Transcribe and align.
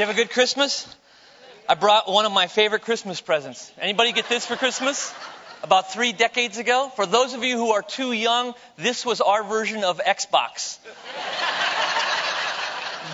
you 0.00 0.06
have 0.06 0.16
a 0.16 0.18
good 0.18 0.30
Christmas? 0.30 0.86
I 1.68 1.74
brought 1.74 2.10
one 2.10 2.24
of 2.24 2.32
my 2.32 2.46
favorite 2.46 2.80
Christmas 2.80 3.20
presents. 3.20 3.70
Anybody 3.78 4.12
get 4.12 4.30
this 4.30 4.46
for 4.46 4.56
Christmas? 4.56 5.12
About 5.62 5.92
three 5.92 6.12
decades 6.12 6.56
ago. 6.56 6.90
For 6.96 7.04
those 7.04 7.34
of 7.34 7.44
you 7.44 7.58
who 7.58 7.72
are 7.72 7.82
too 7.82 8.12
young, 8.12 8.54
this 8.78 9.04
was 9.04 9.20
our 9.20 9.44
version 9.44 9.84
of 9.84 10.00
Xbox. 10.00 10.78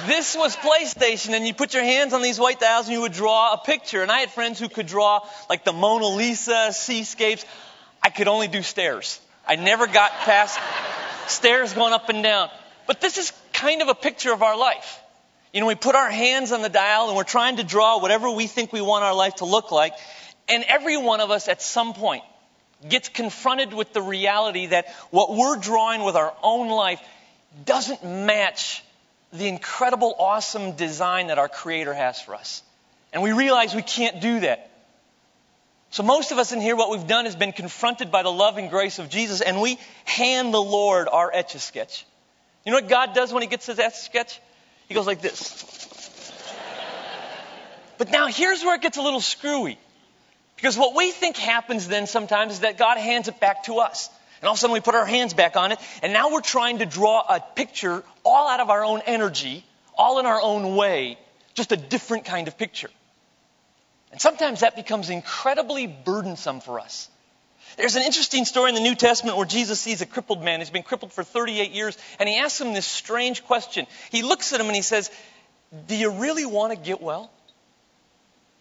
this 0.06 0.36
was 0.36 0.54
PlayStation, 0.54 1.30
and 1.30 1.44
you 1.44 1.54
put 1.54 1.74
your 1.74 1.82
hands 1.82 2.12
on 2.12 2.22
these 2.22 2.38
white 2.38 2.60
dials 2.60 2.86
and 2.86 2.94
you 2.94 3.00
would 3.00 3.14
draw 3.14 3.54
a 3.54 3.58
picture. 3.58 4.02
And 4.02 4.12
I 4.12 4.20
had 4.20 4.30
friends 4.30 4.60
who 4.60 4.68
could 4.68 4.86
draw 4.86 5.26
like 5.50 5.64
the 5.64 5.72
Mona 5.72 6.06
Lisa, 6.06 6.72
seascapes. 6.72 7.44
I 8.00 8.10
could 8.10 8.28
only 8.28 8.46
do 8.46 8.62
stairs. 8.62 9.20
I 9.44 9.56
never 9.56 9.88
got 9.88 10.12
past 10.12 10.56
stairs 11.26 11.72
going 11.72 11.92
up 11.92 12.08
and 12.10 12.22
down. 12.22 12.48
But 12.86 13.00
this 13.00 13.18
is 13.18 13.32
kind 13.52 13.82
of 13.82 13.88
a 13.88 13.94
picture 13.96 14.32
of 14.32 14.44
our 14.44 14.56
life. 14.56 15.00
You 15.56 15.60
know, 15.60 15.68
we 15.68 15.74
put 15.74 15.94
our 15.94 16.10
hands 16.10 16.52
on 16.52 16.60
the 16.60 16.68
dial 16.68 17.08
and 17.08 17.16
we're 17.16 17.24
trying 17.24 17.56
to 17.56 17.64
draw 17.64 17.98
whatever 17.98 18.30
we 18.30 18.46
think 18.46 18.74
we 18.74 18.82
want 18.82 19.04
our 19.04 19.14
life 19.14 19.36
to 19.36 19.46
look 19.46 19.72
like. 19.72 19.94
And 20.50 20.62
every 20.68 20.98
one 20.98 21.20
of 21.20 21.30
us 21.30 21.48
at 21.48 21.62
some 21.62 21.94
point 21.94 22.24
gets 22.86 23.08
confronted 23.08 23.72
with 23.72 23.94
the 23.94 24.02
reality 24.02 24.66
that 24.66 24.86
what 25.08 25.34
we're 25.34 25.56
drawing 25.56 26.04
with 26.04 26.14
our 26.14 26.34
own 26.42 26.68
life 26.68 27.00
doesn't 27.64 28.04
match 28.04 28.84
the 29.32 29.48
incredible, 29.48 30.14
awesome 30.18 30.72
design 30.72 31.28
that 31.28 31.38
our 31.38 31.48
Creator 31.48 31.94
has 31.94 32.20
for 32.20 32.34
us. 32.34 32.62
And 33.14 33.22
we 33.22 33.32
realize 33.32 33.74
we 33.74 33.80
can't 33.80 34.20
do 34.20 34.40
that. 34.40 34.70
So, 35.88 36.02
most 36.02 36.32
of 36.32 36.38
us 36.38 36.52
in 36.52 36.60
here, 36.60 36.76
what 36.76 36.90
we've 36.90 37.06
done 37.06 37.26
is 37.26 37.34
been 37.34 37.52
confronted 37.52 38.10
by 38.10 38.22
the 38.22 38.30
love 38.30 38.58
and 38.58 38.68
grace 38.68 38.98
of 38.98 39.08
Jesus, 39.08 39.40
and 39.40 39.62
we 39.62 39.78
hand 40.04 40.52
the 40.52 40.62
Lord 40.62 41.08
our 41.10 41.30
etch 41.32 41.54
a 41.54 41.58
sketch. 41.58 42.04
You 42.66 42.72
know 42.72 42.76
what 42.76 42.90
God 42.90 43.14
does 43.14 43.32
when 43.32 43.42
He 43.42 43.48
gets 43.48 43.64
His 43.64 43.78
etch 43.78 43.94
a 43.94 43.96
sketch? 43.96 44.38
He 44.88 44.94
goes 44.94 45.06
like 45.06 45.20
this. 45.20 45.62
But 47.98 48.10
now 48.10 48.26
here's 48.26 48.62
where 48.62 48.74
it 48.74 48.82
gets 48.82 48.98
a 48.98 49.02
little 49.02 49.20
screwy. 49.20 49.78
Because 50.56 50.76
what 50.76 50.94
we 50.94 51.10
think 51.10 51.36
happens 51.36 51.86
then 51.86 52.06
sometimes 52.06 52.54
is 52.54 52.60
that 52.60 52.78
God 52.78 52.98
hands 52.98 53.28
it 53.28 53.40
back 53.40 53.64
to 53.64 53.78
us. 53.78 54.08
And 54.40 54.48
all 54.48 54.52
of 54.52 54.58
a 54.58 54.60
sudden 54.60 54.74
we 54.74 54.80
put 54.80 54.94
our 54.94 55.06
hands 55.06 55.34
back 55.34 55.56
on 55.56 55.72
it, 55.72 55.78
and 56.02 56.12
now 56.12 56.30
we're 56.30 56.42
trying 56.42 56.78
to 56.78 56.86
draw 56.86 57.20
a 57.20 57.40
picture 57.40 58.02
all 58.22 58.48
out 58.48 58.60
of 58.60 58.68
our 58.68 58.84
own 58.84 59.00
energy, 59.06 59.64
all 59.96 60.18
in 60.18 60.26
our 60.26 60.40
own 60.40 60.76
way, 60.76 61.18
just 61.54 61.72
a 61.72 61.76
different 61.76 62.26
kind 62.26 62.46
of 62.46 62.58
picture. 62.58 62.90
And 64.12 64.20
sometimes 64.20 64.60
that 64.60 64.76
becomes 64.76 65.08
incredibly 65.08 65.86
burdensome 65.86 66.60
for 66.60 66.80
us. 66.80 67.08
There's 67.76 67.96
an 67.96 68.02
interesting 68.02 68.44
story 68.44 68.70
in 68.70 68.74
the 68.74 68.80
New 68.80 68.94
Testament 68.94 69.36
where 69.36 69.46
Jesus 69.46 69.80
sees 69.80 70.00
a 70.00 70.06
crippled 70.06 70.42
man. 70.42 70.60
He's 70.60 70.70
been 70.70 70.82
crippled 70.82 71.12
for 71.12 71.22
38 71.24 71.72
years, 71.72 71.98
and 72.18 72.28
he 72.28 72.38
asks 72.38 72.60
him 72.60 72.72
this 72.72 72.86
strange 72.86 73.44
question. 73.44 73.86
He 74.10 74.22
looks 74.22 74.52
at 74.52 74.60
him 74.60 74.66
and 74.66 74.76
he 74.76 74.82
says, 74.82 75.10
Do 75.86 75.96
you 75.96 76.10
really 76.10 76.46
want 76.46 76.72
to 76.72 76.78
get 76.78 77.02
well? 77.02 77.30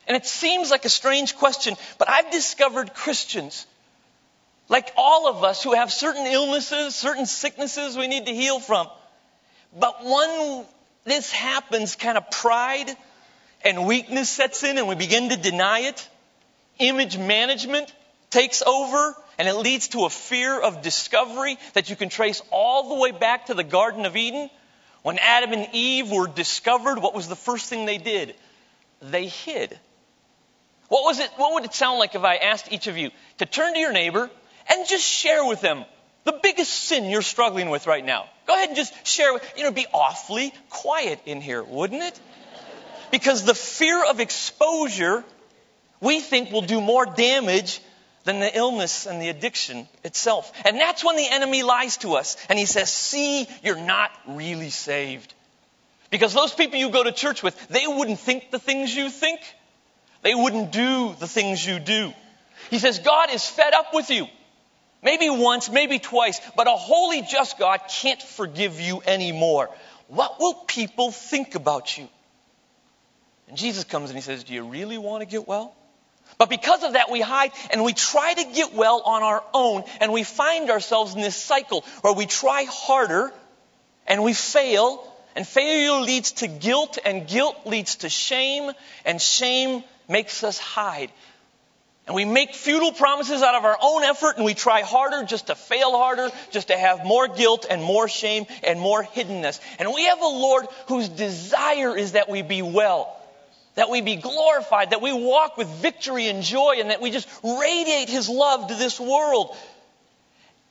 And 0.07 0.17
it 0.17 0.25
seems 0.25 0.69
like 0.69 0.85
a 0.85 0.89
strange 0.89 1.35
question, 1.35 1.75
but 1.97 2.09
I've 2.09 2.29
discovered 2.31 2.93
Christians, 2.93 3.65
like 4.69 4.91
all 4.97 5.27
of 5.27 5.43
us, 5.43 5.63
who 5.63 5.73
have 5.73 5.91
certain 5.91 6.25
illnesses, 6.25 6.95
certain 6.95 7.25
sicknesses 7.25 7.97
we 7.97 8.07
need 8.07 8.25
to 8.27 8.33
heal 8.33 8.59
from. 8.59 8.87
But 9.77 10.03
when 10.03 10.65
this 11.05 11.31
happens, 11.31 11.95
kind 11.95 12.17
of 12.17 12.29
pride 12.29 12.95
and 13.63 13.87
weakness 13.87 14.29
sets 14.29 14.63
in 14.63 14.77
and 14.77 14.87
we 14.87 14.95
begin 14.95 15.29
to 15.29 15.37
deny 15.37 15.79
it. 15.79 16.07
Image 16.77 17.17
management 17.17 17.91
takes 18.35 18.61
over 18.61 19.15
and 19.37 19.47
it 19.47 19.55
leads 19.55 19.87
to 19.89 20.03
a 20.03 20.09
fear 20.09 20.59
of 20.59 20.81
discovery 20.81 21.57
that 21.73 21.89
you 21.89 21.95
can 21.95 22.09
trace 22.09 22.41
all 22.51 22.89
the 22.89 22.95
way 22.95 23.11
back 23.11 23.45
to 23.45 23.53
the 23.53 23.63
Garden 23.63 24.05
of 24.05 24.17
Eden. 24.17 24.49
When 25.03 25.17
Adam 25.19 25.53
and 25.53 25.69
Eve 25.71 26.11
were 26.11 26.27
discovered, 26.27 26.99
what 26.99 27.15
was 27.15 27.29
the 27.29 27.35
first 27.37 27.69
thing 27.69 27.85
they 27.85 27.97
did? 27.97 28.35
They 29.01 29.27
hid. 29.27 29.79
What 30.89 31.05
was 31.05 31.19
it, 31.19 31.29
what 31.37 31.53
would 31.53 31.63
it 31.63 31.73
sound 31.73 31.97
like 31.97 32.13
if 32.13 32.23
I 32.23 32.35
asked 32.35 32.73
each 32.73 32.87
of 32.87 32.97
you 32.97 33.11
to 33.37 33.45
turn 33.45 33.73
to 33.73 33.79
your 33.79 33.93
neighbor 33.93 34.29
and 34.69 34.87
just 34.87 35.05
share 35.05 35.45
with 35.45 35.61
them 35.61 35.85
the 36.25 36.37
biggest 36.43 36.71
sin 36.73 37.05
you're 37.05 37.21
struggling 37.21 37.69
with 37.69 37.87
right 37.87 38.03
now? 38.03 38.25
Go 38.47 38.53
ahead 38.53 38.67
and 38.67 38.75
just 38.75 38.93
share 39.07 39.31
with, 39.31 39.53
you 39.55 39.63
know, 39.63 39.71
be 39.71 39.87
awfully 39.93 40.53
quiet 40.69 41.19
in 41.25 41.39
here, 41.39 41.63
wouldn't 41.63 42.03
it? 42.03 42.19
Because 43.11 43.45
the 43.45 43.55
fear 43.55 44.03
of 44.09 44.19
exposure, 44.19 45.23
we 46.01 46.19
think, 46.19 46.51
will 46.51 46.63
do 46.63 46.81
more 46.81 47.05
damage 47.05 47.79
than 48.25 48.39
the 48.39 48.55
illness 48.55 49.05
and 49.05 49.21
the 49.21 49.29
addiction 49.29 49.87
itself. 50.03 50.51
And 50.65 50.77
that's 50.77 51.03
when 51.03 51.15
the 51.15 51.27
enemy 51.27 51.63
lies 51.63 51.97
to 51.97 52.15
us. 52.15 52.35
And 52.49 52.59
he 52.59 52.65
says, 52.65 52.91
See, 52.91 53.47
you're 53.63 53.79
not 53.79 54.11
really 54.27 54.71
saved. 54.71 55.33
Because 56.09 56.33
those 56.33 56.53
people 56.53 56.77
you 56.77 56.89
go 56.89 57.03
to 57.03 57.11
church 57.11 57.41
with, 57.41 57.67
they 57.67 57.87
wouldn't 57.87 58.19
think 58.19 58.51
the 58.51 58.59
things 58.59 58.93
you 58.93 59.09
think. 59.09 59.39
They 60.21 60.35
wouldn't 60.35 60.71
do 60.71 61.15
the 61.19 61.27
things 61.27 61.65
you 61.65 61.79
do. 61.79 62.13
He 62.69 62.79
says, 62.79 62.99
God 62.99 63.31
is 63.31 63.47
fed 63.47 63.73
up 63.73 63.93
with 63.93 64.09
you. 64.09 64.27
Maybe 65.03 65.29
once, 65.29 65.69
maybe 65.69 65.99
twice, 65.99 66.41
but 66.57 66.67
a 66.67 66.71
holy, 66.71 67.21
just 67.21 67.59
God 67.59 67.79
can't 67.89 68.21
forgive 68.21 68.79
you 68.79 69.03
anymore. 69.05 69.69
What 70.07 70.39
will 70.39 70.53
people 70.65 71.11
think 71.11 71.53
about 71.53 71.95
you? 71.95 72.07
And 73.47 73.55
Jesus 73.55 73.83
comes 73.83 74.09
and 74.09 74.17
he 74.17 74.21
says, 74.21 74.43
Do 74.43 74.53
you 74.53 74.63
really 74.63 74.97
want 74.97 75.21
to 75.21 75.27
get 75.27 75.47
well? 75.47 75.75
But 76.37 76.49
because 76.49 76.83
of 76.83 76.93
that, 76.93 77.09
we 77.09 77.21
hide 77.21 77.51
and 77.71 77.83
we 77.83 77.93
try 77.93 78.33
to 78.33 78.43
get 78.43 78.73
well 78.73 79.01
on 79.01 79.23
our 79.23 79.43
own, 79.53 79.83
and 80.01 80.11
we 80.11 80.23
find 80.23 80.69
ourselves 80.69 81.15
in 81.15 81.21
this 81.21 81.35
cycle 81.35 81.85
where 82.01 82.13
we 82.13 82.25
try 82.25 82.65
harder 82.65 83.31
and 84.07 84.23
we 84.23 84.33
fail, 84.33 85.03
and 85.35 85.47
failure 85.47 86.01
leads 86.01 86.33
to 86.33 86.47
guilt, 86.47 86.99
and 87.03 87.27
guilt 87.27 87.65
leads 87.65 87.95
to 87.97 88.09
shame, 88.09 88.71
and 89.03 89.21
shame 89.21 89.83
makes 90.07 90.43
us 90.43 90.59
hide. 90.59 91.11
And 92.05 92.15
we 92.15 92.23
make 92.23 92.53
futile 92.53 92.91
promises 92.91 93.41
out 93.41 93.55
of 93.55 93.65
our 93.65 93.77
own 93.81 94.03
effort, 94.03 94.35
and 94.37 94.45
we 94.45 94.53
try 94.53 94.81
harder 94.81 95.23
just 95.23 95.47
to 95.47 95.55
fail 95.55 95.91
harder, 95.91 96.29
just 96.51 96.67
to 96.67 96.77
have 96.77 97.03
more 97.03 97.27
guilt 97.27 97.65
and 97.67 97.81
more 97.81 98.07
shame 98.07 98.45
and 98.63 98.79
more 98.79 99.03
hiddenness. 99.03 99.59
And 99.79 99.91
we 99.91 100.05
have 100.05 100.21
a 100.21 100.27
Lord 100.27 100.67
whose 100.87 101.09
desire 101.09 101.97
is 101.97 102.11
that 102.11 102.29
we 102.29 102.43
be 102.43 102.61
well 102.61 103.17
that 103.75 103.89
we 103.89 104.01
be 104.01 104.15
glorified, 104.15 104.91
that 104.91 105.01
we 105.01 105.13
walk 105.13 105.57
with 105.57 105.67
victory 105.67 106.27
and 106.27 106.43
joy, 106.43 106.77
and 106.79 106.89
that 106.89 107.01
we 107.01 107.11
just 107.11 107.27
radiate 107.43 108.09
His 108.09 108.27
love 108.27 108.69
to 108.69 108.75
this 108.75 108.99
world. 108.99 109.55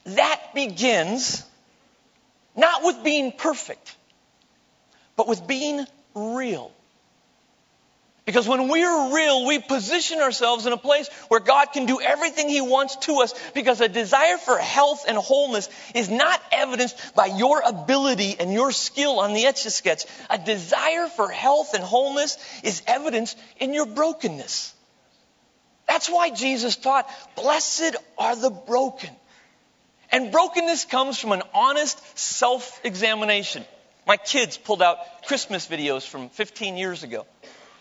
That 0.05 0.41
begins 0.55 1.45
not 2.57 2.83
with 2.83 3.03
being 3.05 3.33
perfect, 3.33 3.97
but 5.17 5.29
with 5.29 5.47
being 5.47 5.87
real. 6.15 6.73
Because 8.27 8.49
when 8.49 8.69
we're 8.69 9.15
real, 9.15 9.47
we 9.47 9.59
position 9.59 10.21
ourselves 10.21 10.65
in 10.65 10.73
a 10.73 10.79
place 10.79 11.09
where 11.29 11.41
God 11.41 11.67
can 11.73 11.85
do 11.85 12.01
everything 12.01 12.49
He 12.49 12.63
wants 12.63 12.97
to 12.97 13.21
us 13.21 13.35
because 13.53 13.83
a 13.83 13.89
desire 13.89 14.39
for 14.39 14.57
health 14.57 15.05
and 15.07 15.19
wholeness 15.19 15.69
is 15.95 16.09
not 16.09 16.41
evidenced 16.51 17.15
by 17.15 17.27
your 17.27 17.61
ability 17.61 18.37
and 18.41 18.51
your 18.51 18.73
skill 18.73 19.21
on 19.21 19.35
the 19.35 19.45
etch 19.45 19.67
a 19.67 19.71
sketch. 19.71 20.05
A 20.31 20.39
desire 20.39 21.07
for 21.09 21.29
health 21.31 21.75
and 21.75 21.85
wholeness 21.85 22.39
is 22.63 22.83
evidenced 22.87 23.39
in 23.61 23.75
your 23.75 23.87
brokenness. 23.87 24.73
That's 25.87 26.09
why 26.09 26.31
Jesus 26.31 26.77
taught, 26.77 27.07
blessed 27.37 27.95
are 28.17 28.37
the 28.37 28.49
broken. 28.49 29.11
And 30.11 30.33
brokenness 30.33 30.87
comes 30.87 31.19
from 31.19 31.33
an 31.33 31.43
honest 31.53 32.19
self 32.19 32.81
examination. 32.85 33.67
My 34.07 34.17
kids 34.17 34.57
pulled 34.57 34.81
out 34.81 35.25
Christmas 35.27 35.67
videos 35.67 36.07
from 36.07 36.31
15 36.31 36.79
years 36.79 37.03
ago. 37.03 37.27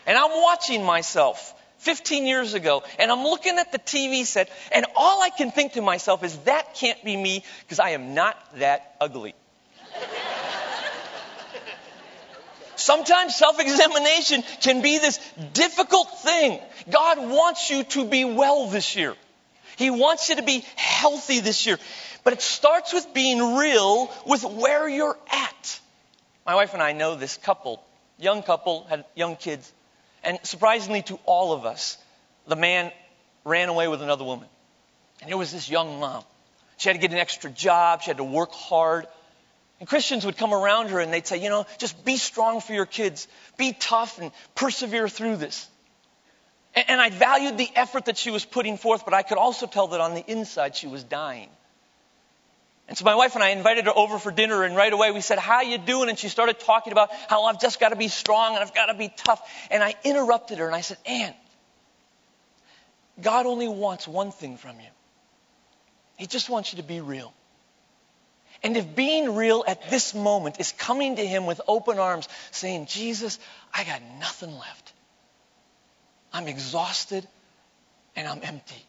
And 0.05 0.17
I'm 0.17 0.41
watching 0.41 0.83
myself 0.83 1.53
15 1.79 2.25
years 2.25 2.53
ago, 2.53 2.83
and 2.97 3.11
I'm 3.11 3.23
looking 3.23 3.57
at 3.57 3.71
the 3.71 3.79
TV 3.79 4.25
set, 4.25 4.49
and 4.71 4.85
all 4.95 5.21
I 5.21 5.29
can 5.29 5.51
think 5.51 5.73
to 5.73 5.81
myself 5.81 6.23
is, 6.23 6.37
that 6.39 6.75
can't 6.75 7.03
be 7.03 7.15
me 7.15 7.43
because 7.61 7.79
I 7.79 7.89
am 7.89 8.13
not 8.13 8.37
that 8.59 8.95
ugly. 9.01 9.35
Sometimes 12.75 13.35
self 13.35 13.59
examination 13.59 14.43
can 14.61 14.81
be 14.81 14.97
this 14.97 15.19
difficult 15.53 16.19
thing. 16.21 16.59
God 16.89 17.17
wants 17.29 17.69
you 17.69 17.83
to 17.83 18.05
be 18.05 18.25
well 18.25 18.67
this 18.67 18.95
year. 18.95 19.15
He 19.77 19.89
wants 19.89 20.29
you 20.29 20.35
to 20.35 20.43
be 20.43 20.65
healthy 20.75 21.39
this 21.39 21.65
year. 21.65 21.77
But 22.23 22.33
it 22.33 22.41
starts 22.41 22.93
with 22.93 23.13
being 23.13 23.55
real 23.55 24.11
with 24.25 24.43
where 24.43 24.87
you're 24.87 25.17
at. 25.31 25.79
My 26.45 26.55
wife 26.55 26.73
and 26.73 26.81
I 26.81 26.93
know 26.93 27.15
this 27.15 27.37
couple, 27.37 27.83
young 28.17 28.43
couple, 28.43 28.85
had 28.85 29.05
young 29.15 29.35
kids. 29.35 29.71
And 30.23 30.39
surprisingly 30.43 31.01
to 31.03 31.19
all 31.25 31.53
of 31.53 31.65
us, 31.65 31.97
the 32.47 32.55
man 32.55 32.91
ran 33.43 33.69
away 33.69 33.87
with 33.87 34.01
another 34.01 34.23
woman. 34.23 34.47
And 35.21 35.29
here 35.29 35.37
was 35.37 35.51
this 35.51 35.69
young 35.69 35.99
mom. 35.99 36.23
She 36.77 36.89
had 36.89 36.93
to 36.93 37.01
get 37.01 37.11
an 37.11 37.17
extra 37.17 37.49
job, 37.51 38.01
she 38.01 38.09
had 38.09 38.17
to 38.17 38.23
work 38.23 38.51
hard. 38.51 39.07
And 39.79 39.87
Christians 39.87 40.25
would 40.25 40.37
come 40.37 40.53
around 40.53 40.89
her 40.89 40.99
and 40.99 41.11
they'd 41.11 41.27
say, 41.27 41.43
you 41.43 41.49
know, 41.49 41.65
just 41.77 42.05
be 42.05 42.17
strong 42.17 42.61
for 42.61 42.73
your 42.73 42.85
kids, 42.85 43.27
be 43.57 43.73
tough 43.73 44.19
and 44.19 44.31
persevere 44.55 45.09
through 45.09 45.37
this. 45.37 45.67
And 46.75 46.99
I 46.99 47.09
valued 47.09 47.57
the 47.57 47.69
effort 47.75 48.05
that 48.05 48.17
she 48.17 48.31
was 48.31 48.45
putting 48.45 48.77
forth, 48.77 49.05
but 49.05 49.13
I 49.13 49.21
could 49.21 49.37
also 49.37 49.67
tell 49.67 49.87
that 49.89 50.01
on 50.01 50.15
the 50.15 50.23
inside 50.25 50.75
she 50.75 50.87
was 50.87 51.03
dying. 51.03 51.49
And 52.87 52.97
so 52.97 53.05
my 53.05 53.15
wife 53.15 53.35
and 53.35 53.43
I 53.43 53.49
invited 53.49 53.85
her 53.85 53.93
over 53.95 54.19
for 54.19 54.31
dinner, 54.31 54.63
and 54.63 54.75
right 54.75 54.91
away 54.91 55.11
we 55.11 55.21
said, 55.21 55.39
"How 55.39 55.61
you 55.61 55.77
doing?" 55.77 56.09
And 56.09 56.19
she 56.19 56.29
started 56.29 56.59
talking 56.59 56.91
about 56.91 57.09
how 57.29 57.45
I've 57.45 57.59
just 57.59 57.79
got 57.79 57.89
to 57.89 57.95
be 57.95 58.09
strong 58.09 58.55
and 58.55 58.63
I've 58.63 58.75
got 58.75 58.87
to 58.87 58.93
be 58.93 59.09
tough. 59.09 59.41
And 59.71 59.81
I 59.81 59.95
interrupted 60.03 60.57
her 60.57 60.67
and 60.67 60.75
I 60.75 60.81
said, 60.81 60.97
"Ann, 61.05 61.33
God 63.21 63.45
only 63.45 63.67
wants 63.67 64.07
one 64.07 64.31
thing 64.31 64.57
from 64.57 64.79
you. 64.79 64.89
He 66.17 66.27
just 66.27 66.49
wants 66.49 66.73
you 66.73 66.77
to 66.77 66.83
be 66.83 66.99
real." 66.99 67.33
And 68.63 68.77
if 68.77 68.95
being 68.95 69.35
real 69.35 69.65
at 69.67 69.89
this 69.89 70.13
moment 70.13 70.59
is 70.59 70.71
coming 70.71 71.17
to 71.17 71.25
Him 71.25 71.45
with 71.45 71.59
open 71.67 71.99
arms, 71.99 72.29
saying, 72.51 72.85
Jesus, 72.85 73.37
I 73.73 73.83
got 73.83 74.01
nothing 74.19 74.57
left. 74.57 74.93
I'm 76.31 76.47
exhausted 76.47 77.27
and 78.15 78.25
I'm 78.25 78.39
empty. 78.41 78.85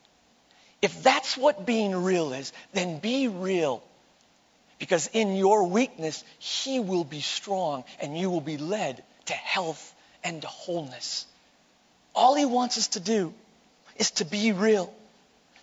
If 0.85 1.03
that's 1.03 1.35
what 1.35 1.65
being 1.65 1.97
real 1.97 2.35
is, 2.35 2.53
then 2.75 2.99
be 2.99 3.27
real. 3.27 3.83
Because 4.79 5.09
in 5.15 5.35
your 5.35 5.67
weakness, 5.67 6.23
He 6.39 6.79
will 6.79 7.05
be 7.05 7.23
strong 7.23 7.85
and 8.03 8.19
you 8.19 8.29
will 8.29 8.43
be 8.43 8.59
led 8.59 9.03
to 9.25 9.33
health 9.33 9.95
and 10.23 10.43
to 10.43 10.47
wholeness. 10.47 11.25
All 12.15 12.35
He 12.35 12.45
wants 12.45 12.77
us 12.77 12.89
to 12.89 13.01
do 13.01 13.33
is 13.97 14.11
to 14.11 14.27
be 14.27 14.53
real 14.53 14.93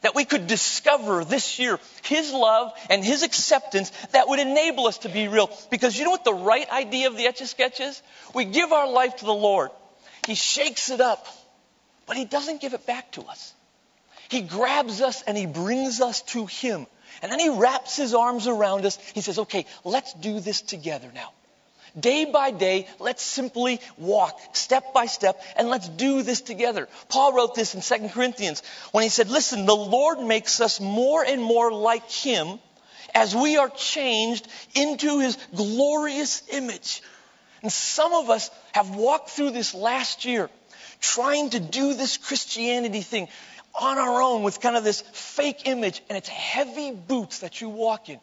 that 0.02 0.16
we 0.16 0.26
could 0.26 0.48
discover 0.48 1.24
this 1.24 1.60
year 1.60 1.80
His 2.02 2.34
love 2.34 2.74
and 2.90 3.06
His 3.06 3.22
acceptance 3.22 3.92
that 4.14 4.28
would 4.28 4.40
enable 4.40 4.88
us 4.88 4.98
to 5.00 5.10
be 5.10 5.28
real. 5.28 5.56
Because 5.70 6.00
you 6.00 6.04
know 6.04 6.10
what 6.10 6.26
the 6.26 6.34
right 6.34 6.68
idea 6.72 7.06
of 7.06 7.16
the 7.16 7.28
Etch 7.28 7.42
a 7.42 7.46
Sketch 7.46 7.80
is? 7.80 8.02
We 8.34 8.46
give 8.46 8.72
our 8.72 8.90
life 8.90 9.18
to 9.18 9.26
the 9.26 9.36
Lord. 9.36 9.70
He 10.26 10.34
shakes 10.34 10.90
it 10.90 11.00
up, 11.00 11.28
but 12.08 12.18
He 12.18 12.26
doesn't 12.26 12.60
give 12.60 12.74
it 12.74 12.88
back 12.88 13.12
to 13.12 13.22
us. 13.26 13.54
He 14.32 14.40
grabs 14.40 15.02
us 15.02 15.24
and 15.24 15.38
He 15.38 15.46
brings 15.46 16.00
us 16.00 16.22
to 16.34 16.46
Him. 16.46 16.88
And 17.22 17.30
then 17.30 17.40
He 17.42 17.50
wraps 17.50 17.98
His 17.98 18.14
arms 18.14 18.48
around 18.48 18.86
us. 18.86 18.98
He 19.14 19.20
says, 19.20 19.40
okay, 19.40 19.66
let's 19.84 20.14
do 20.14 20.40
this 20.40 20.62
together 20.62 21.12
now. 21.14 21.34
Day 22.00 22.24
by 22.24 22.52
day, 22.52 22.88
let's 23.00 23.22
simply 23.22 23.82
walk 23.98 24.40
step 24.54 24.94
by 24.94 25.08
step 25.08 25.42
and 25.58 25.68
let's 25.68 25.90
do 25.90 26.24
this 26.24 26.40
together. 26.40 26.88
Paul 27.10 27.34
wrote 27.34 27.56
this 27.56 27.76
in 27.76 27.82
2 27.82 28.08
Corinthians 28.08 28.64
when 28.94 29.04
he 29.04 29.10
said, 29.10 29.28
Listen, 29.30 29.66
the 29.66 29.76
Lord 29.76 30.22
makes 30.22 30.62
us 30.62 30.80
more 30.80 31.26
and 31.26 31.44
more 31.44 31.70
like 31.70 32.10
Him 32.10 32.58
as 33.14 33.36
we 33.36 33.58
are 33.58 33.68
changed 33.68 34.48
into 34.74 35.20
His 35.20 35.38
glorious 35.54 36.42
image. 36.54 37.04
And 37.64 37.70
some 37.70 38.14
of 38.14 38.30
us 38.30 38.50
have 38.72 38.96
walked 38.96 39.32
through 39.32 39.50
this 39.50 39.74
last 39.74 40.24
year 40.24 40.50
trying 41.02 41.50
to 41.50 41.60
do 41.60 41.94
this 41.94 42.16
Christianity 42.18 43.02
thing 43.02 43.28
on 43.80 43.98
our 43.98 44.22
own 44.22 44.44
with 44.44 44.60
kind 44.60 44.76
of 44.76 44.84
this 44.84 45.02
fake 45.14 45.62
image, 45.66 46.02
and 46.10 46.18
it's 46.18 46.30
heavy 46.30 46.92
boots 46.92 47.40
that 47.40 47.62
you 47.62 47.70
walk 47.70 48.10
in. 48.10 48.20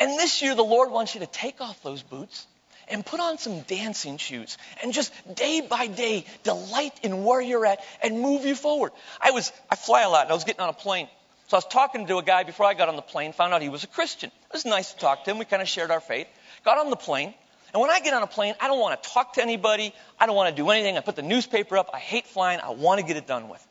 And 0.00 0.18
this 0.18 0.42
year, 0.42 0.54
the 0.54 0.64
Lord 0.64 0.90
wants 0.90 1.14
you 1.14 1.20
to 1.20 1.26
take 1.26 1.60
off 1.60 1.82
those 1.82 2.02
boots 2.02 2.46
and 2.88 3.06
put 3.06 3.20
on 3.20 3.38
some 3.38 3.60
dancing 3.62 4.16
shoes 4.16 4.58
and 4.82 4.92
just 4.92 5.12
day 5.34 5.60
by 5.60 5.86
day 5.86 6.24
delight 6.42 6.92
in 7.02 7.24
where 7.24 7.40
you're 7.40 7.64
at 7.64 7.80
and 8.02 8.20
move 8.20 8.44
you 8.44 8.54
forward. 8.54 8.92
I 9.20 9.30
was, 9.30 9.52
I 9.70 9.76
fly 9.76 10.02
a 10.02 10.08
lot 10.08 10.22
and 10.22 10.30
I 10.30 10.34
was 10.34 10.44
getting 10.44 10.60
on 10.60 10.68
a 10.68 10.74
plane. 10.74 11.08
So 11.48 11.56
I 11.56 11.58
was 11.58 11.66
talking 11.66 12.06
to 12.06 12.18
a 12.18 12.22
guy 12.22 12.44
before 12.44 12.66
I 12.66 12.74
got 12.74 12.88
on 12.88 12.96
the 12.96 13.02
plane, 13.02 13.32
found 13.32 13.52
out 13.52 13.62
he 13.62 13.68
was 13.68 13.84
a 13.84 13.88
Christian. 13.88 14.30
It 14.30 14.52
was 14.52 14.64
nice 14.64 14.92
to 14.92 14.98
talk 14.98 15.24
to 15.24 15.30
him. 15.30 15.38
We 15.38 15.44
kind 15.44 15.62
of 15.62 15.68
shared 15.68 15.90
our 15.90 16.00
faith. 16.00 16.26
Got 16.64 16.78
on 16.78 16.90
the 16.90 16.96
plane. 16.96 17.34
And 17.72 17.80
when 17.80 17.90
I 17.90 18.00
get 18.00 18.12
on 18.14 18.22
a 18.22 18.26
plane, 18.26 18.54
I 18.60 18.68
don't 18.68 18.80
want 18.80 19.02
to 19.02 19.08
talk 19.10 19.34
to 19.34 19.42
anybody. 19.42 19.94
I 20.18 20.26
don't 20.26 20.36
want 20.36 20.54
to 20.54 20.62
do 20.62 20.68
anything. 20.70 20.96
I 20.98 21.00
put 21.00 21.16
the 21.16 21.22
newspaper 21.22 21.78
up. 21.78 21.90
I 21.94 21.98
hate 21.98 22.26
flying. 22.26 22.60
I 22.60 22.70
want 22.70 23.00
to 23.00 23.06
get 23.06 23.16
it 23.16 23.26
done 23.26 23.48
with. 23.48 23.66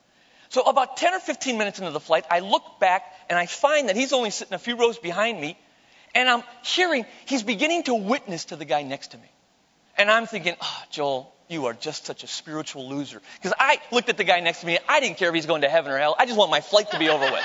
So 0.51 0.63
about 0.63 0.97
10 0.97 1.13
or 1.13 1.19
15 1.19 1.57
minutes 1.57 1.79
into 1.79 1.91
the 1.91 1.99
flight, 2.01 2.25
I 2.29 2.39
look 2.39 2.77
back 2.77 3.03
and 3.29 3.39
I 3.39 3.45
find 3.45 3.87
that 3.87 3.95
he's 3.95 4.11
only 4.11 4.31
sitting 4.31 4.53
a 4.53 4.59
few 4.59 4.75
rows 4.75 4.97
behind 4.97 5.39
me 5.39 5.57
and 6.13 6.27
I'm 6.27 6.43
hearing 6.61 7.05
he's 7.25 7.41
beginning 7.41 7.83
to 7.83 7.95
witness 7.95 8.45
to 8.45 8.57
the 8.57 8.65
guy 8.65 8.83
next 8.83 9.11
to 9.11 9.17
me. 9.17 9.31
And 9.97 10.11
I'm 10.11 10.25
thinking, 10.25 10.55
oh, 10.61 10.83
Joel, 10.91 11.33
you 11.47 11.67
are 11.67 11.73
just 11.73 12.05
such 12.05 12.25
a 12.25 12.27
spiritual 12.27 12.89
loser. 12.89 13.21
Because 13.35 13.53
I 13.57 13.79
looked 13.93 14.09
at 14.09 14.17
the 14.17 14.25
guy 14.25 14.41
next 14.41 14.59
to 14.59 14.65
me. 14.65 14.77
I 14.89 14.99
didn't 14.99 15.17
care 15.17 15.29
if 15.29 15.35
he's 15.35 15.45
going 15.45 15.61
to 15.61 15.69
heaven 15.69 15.89
or 15.89 15.97
hell. 15.97 16.17
I 16.19 16.25
just 16.25 16.37
want 16.37 16.51
my 16.51 16.59
flight 16.59 16.91
to 16.91 16.99
be 16.99 17.07
over 17.07 17.23
with. 17.23 17.43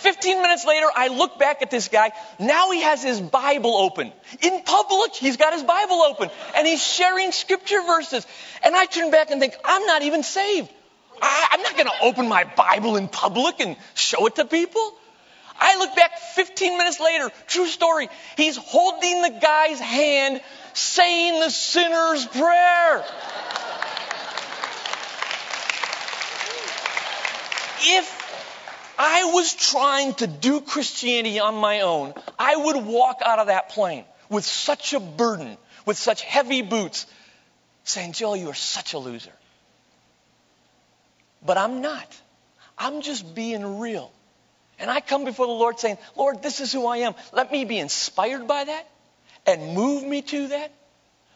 15 0.00 0.40
minutes 0.40 0.64
later, 0.64 0.86
I 0.94 1.08
look 1.08 1.38
back 1.38 1.60
at 1.62 1.70
this 1.70 1.88
guy. 1.88 2.12
Now 2.38 2.70
he 2.70 2.80
has 2.82 3.02
his 3.02 3.20
Bible 3.20 3.76
open. 3.76 4.12
In 4.40 4.62
public, 4.62 5.14
he's 5.14 5.36
got 5.36 5.52
his 5.52 5.62
Bible 5.62 6.02
open. 6.02 6.30
And 6.56 6.66
he's 6.66 6.82
sharing 6.82 7.32
scripture 7.32 7.82
verses. 7.82 8.26
And 8.64 8.74
I 8.74 8.86
turn 8.86 9.10
back 9.10 9.30
and 9.30 9.40
think, 9.40 9.54
I'm 9.64 9.84
not 9.86 10.02
even 10.02 10.22
saved. 10.22 10.70
I, 11.20 11.48
I'm 11.52 11.62
not 11.62 11.74
going 11.74 11.86
to 11.86 12.02
open 12.02 12.28
my 12.28 12.44
Bible 12.44 12.96
in 12.96 13.08
public 13.08 13.60
and 13.60 13.76
show 13.94 14.26
it 14.26 14.36
to 14.36 14.46
people. 14.46 14.94
I 15.58 15.76
look 15.76 15.94
back 15.94 16.18
15 16.18 16.78
minutes 16.78 16.98
later, 16.98 17.30
true 17.46 17.66
story. 17.66 18.08
He's 18.38 18.56
holding 18.56 19.20
the 19.20 19.38
guy's 19.42 19.78
hand, 19.78 20.40
saying 20.72 21.40
the 21.40 21.50
sinner's 21.50 22.26
prayer. 22.26 23.04
If 27.82 28.19
I 29.02 29.24
was 29.32 29.54
trying 29.54 30.12
to 30.16 30.26
do 30.26 30.60
Christianity 30.60 31.40
on 31.40 31.54
my 31.54 31.80
own, 31.80 32.12
I 32.38 32.54
would 32.54 32.84
walk 32.84 33.22
out 33.24 33.38
of 33.38 33.46
that 33.46 33.70
plane 33.70 34.04
with 34.28 34.44
such 34.44 34.92
a 34.92 35.00
burden, 35.00 35.56
with 35.86 35.96
such 35.96 36.20
heavy 36.20 36.60
boots, 36.60 37.06
saying, 37.84 38.12
Joel, 38.12 38.36
you 38.36 38.50
are 38.50 38.54
such 38.54 38.92
a 38.92 38.98
loser. 38.98 39.32
But 41.42 41.56
I'm 41.56 41.80
not. 41.80 42.14
I'm 42.76 43.00
just 43.00 43.34
being 43.34 43.78
real. 43.78 44.12
And 44.78 44.90
I 44.90 45.00
come 45.00 45.24
before 45.24 45.46
the 45.46 45.52
Lord 45.52 45.80
saying, 45.80 45.96
Lord, 46.14 46.42
this 46.42 46.60
is 46.60 46.70
who 46.70 46.86
I 46.86 46.98
am. 46.98 47.14
Let 47.32 47.50
me 47.50 47.64
be 47.64 47.78
inspired 47.78 48.46
by 48.46 48.64
that 48.64 48.86
and 49.46 49.74
move 49.74 50.04
me 50.04 50.20
to 50.20 50.48
that. 50.48 50.74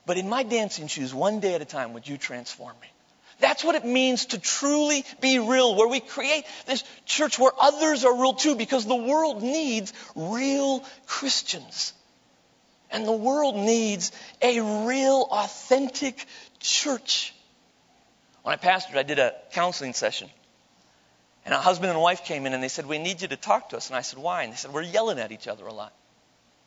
But 0.05 0.19
in 0.19 0.28
my 0.28 0.43
dancing 0.43 0.87
shoes, 0.87 1.14
one 1.14 1.40
day 1.40 1.55
at 1.55 1.62
a 1.62 1.64
time, 1.64 1.94
would 1.94 2.06
you 2.06 2.19
transform 2.19 2.75
me? 2.82 2.88
That's 3.41 3.65
what 3.65 3.75
it 3.75 3.85
means 3.85 4.27
to 4.27 4.39
truly 4.39 5.05
be 5.21 5.39
real, 5.39 5.75
where 5.75 5.89
we 5.89 6.01
create 6.01 6.45
this 6.67 6.85
church 7.05 7.39
where 7.39 7.53
others 7.59 8.05
are 8.05 8.15
real 8.15 8.35
too, 8.35 8.55
because 8.55 8.87
the 8.87 8.95
world 8.95 9.43
needs 9.43 9.93
real 10.15 10.85
Christians. 11.07 11.93
And 12.91 13.07
the 13.07 13.13
world 13.13 13.57
needs 13.57 14.13
a 14.41 14.87
real, 14.87 15.27
authentic 15.31 16.27
church. 16.61 17.35
When 18.43 18.53
I 18.53 18.57
pastored, 18.57 18.97
I 18.97 19.03
did 19.03 19.19
a 19.19 19.35
counseling 19.53 19.95
session. 19.95 20.29
And 21.45 21.53
a 21.53 21.59
husband 21.59 21.91
and 21.91 22.01
wife 22.01 22.25
came 22.25 22.47
in 22.47 22.55
and 22.55 22.63
they 22.63 22.69
said, 22.69 22.87
We 22.87 22.99
need 22.99 23.21
you 23.21 23.29
to 23.29 23.37
talk 23.37 23.71
to 23.71 23.77
us. 23.77 23.89
And 23.89 23.97
I 23.97 24.03
said, 24.03 24.19
Why? 24.19 24.45
And 24.45 24.53
they 24.53 24.57
said, 24.57 24.73
We're 24.73 24.83
yelling 24.83 25.19
at 25.19 25.33
each 25.33 25.49
other 25.49 25.67
a 25.67 25.73
lot. 25.73 25.93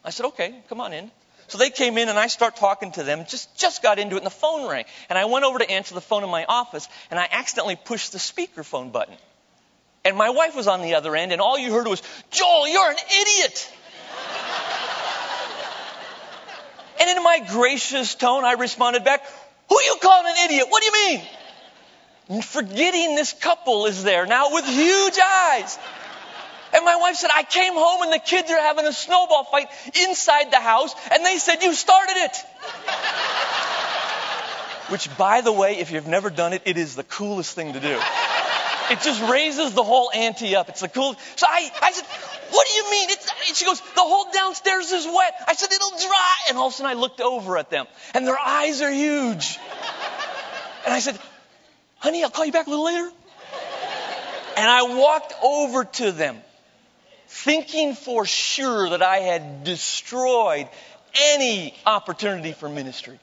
I 0.03 0.09
said, 0.11 0.27
Okay, 0.27 0.55
come 0.69 0.81
on 0.81 0.93
in. 0.93 1.11
So 1.47 1.57
they 1.57 1.69
came 1.69 1.97
in 1.97 2.09
and 2.09 2.19
I 2.19 2.27
start 2.27 2.57
talking 2.57 2.91
to 2.93 3.03
them. 3.03 3.25
Just 3.27 3.57
just 3.57 3.81
got 3.81 3.99
into 3.99 4.15
it 4.15 4.19
and 4.19 4.25
the 4.25 4.31
phone 4.31 4.69
rang. 4.69 4.85
And 5.09 5.17
I 5.17 5.25
went 5.25 5.45
over 5.45 5.59
to 5.59 5.69
answer 5.69 5.95
the 5.95 6.01
phone 6.01 6.23
in 6.23 6.29
my 6.29 6.45
office 6.45 6.87
and 7.09 7.19
I 7.19 7.27
accidentally 7.31 7.77
pushed 7.77 8.11
the 8.11 8.17
speakerphone 8.17 8.91
button. 8.91 9.15
And 10.03 10.17
my 10.17 10.29
wife 10.29 10.55
was 10.55 10.67
on 10.67 10.81
the 10.81 10.95
other 10.95 11.15
end 11.15 11.31
and 11.31 11.41
all 11.41 11.57
you 11.57 11.71
heard 11.71 11.87
was, 11.87 12.01
Joel, 12.31 12.67
you're 12.67 12.91
an 12.91 12.97
idiot. 12.97 13.73
and 16.99 17.17
in 17.17 17.23
my 17.23 17.39
gracious 17.49 18.15
tone, 18.15 18.43
I 18.43 18.53
responded 18.53 19.05
back, 19.05 19.23
Who 19.69 19.75
you 19.75 19.97
calling 20.01 20.27
an 20.27 20.49
idiot? 20.49 20.67
What 20.69 20.81
do 20.81 20.85
you 20.85 21.09
mean? 21.09 21.21
And 22.29 22.43
forgetting 22.43 23.15
this 23.15 23.31
couple 23.31 23.85
is 23.85 24.03
there 24.03 24.25
now 24.25 24.53
with 24.53 24.65
huge 24.65 25.17
eyes. 25.17 25.79
And 26.77 26.85
my 26.85 26.95
wife 26.97 27.15
said, 27.15 27.31
I 27.33 27.41
came 27.41 27.73
home 27.73 28.03
and 28.03 28.13
the 28.13 28.19
kids 28.19 28.51
are 28.51 28.61
having 28.61 28.85
a 28.85 28.93
snowball 28.93 29.45
fight 29.45 29.67
inside 30.07 30.51
the 30.51 30.59
house, 30.59 30.93
and 31.11 31.25
they 31.25 31.39
said, 31.39 31.63
You 31.63 31.73
started 31.73 32.17
it. 32.17 32.37
Which, 34.91 35.17
by 35.17 35.41
the 35.41 35.51
way, 35.51 35.79
if 35.79 35.89
you've 35.89 36.05
never 36.05 36.29
done 36.29 36.53
it, 36.53 36.61
it 36.65 36.77
is 36.77 36.95
the 36.95 37.03
coolest 37.03 37.55
thing 37.55 37.73
to 37.73 37.79
do. 37.79 37.99
It 38.91 39.01
just 39.01 39.23
raises 39.23 39.73
the 39.73 39.83
whole 39.83 40.11
ante 40.13 40.55
up. 40.55 40.69
It's 40.69 40.81
the 40.81 40.87
cool. 40.87 41.15
So 41.35 41.47
I, 41.49 41.71
I 41.81 41.91
said, 41.93 42.05
What 42.51 42.67
do 42.67 42.73
you 42.73 42.91
mean? 42.91 43.09
It's, 43.09 43.57
she 43.57 43.65
goes, 43.65 43.81
The 43.81 44.01
whole 44.01 44.31
downstairs 44.31 44.91
is 44.91 45.07
wet. 45.07 45.33
I 45.47 45.55
said, 45.55 45.73
It'll 45.73 45.97
dry. 45.97 46.35
And 46.49 46.59
all 46.59 46.67
of 46.67 46.73
a 46.73 46.75
sudden 46.75 46.91
I 46.91 46.93
looked 46.93 47.21
over 47.21 47.57
at 47.57 47.71
them, 47.71 47.87
and 48.13 48.27
their 48.27 48.37
eyes 48.37 48.83
are 48.83 48.91
huge. 48.91 49.57
And 50.85 50.93
I 50.93 50.99
said, 50.99 51.17
Honey, 51.97 52.23
I'll 52.23 52.29
call 52.29 52.45
you 52.45 52.51
back 52.51 52.67
a 52.67 52.69
little 52.69 52.85
later. 52.85 53.09
And 54.57 54.69
I 54.69 54.83
walked 54.83 55.33
over 55.43 55.85
to 55.85 56.11
them, 56.11 56.37
thinking 57.27 57.93
for 57.93 58.25
sure 58.25 58.89
that 58.89 59.01
I 59.01 59.17
had 59.17 59.63
destroyed 59.63 60.67
any 61.19 61.73
opportunity 61.85 62.53
for 62.53 62.69
ministry. 62.69 63.19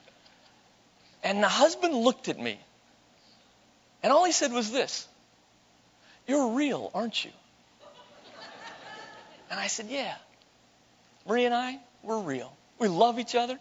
And 1.22 1.42
the 1.42 1.48
husband 1.48 1.94
looked 1.94 2.28
at 2.28 2.38
me, 2.38 2.58
and 4.02 4.12
all 4.12 4.24
he 4.24 4.32
said 4.32 4.52
was 4.52 4.70
this 4.70 5.08
You're 6.26 6.48
real, 6.48 6.90
aren't 6.94 7.24
you? 7.24 7.30
And 9.50 9.60
I 9.60 9.68
said, 9.68 9.86
Yeah. 9.88 10.14
Marie 11.26 11.46
and 11.46 11.54
I, 11.54 11.78
we're 12.02 12.20
real. 12.20 12.54
We 12.78 12.88
love 12.88 13.18
each 13.18 13.34
other. 13.34 13.58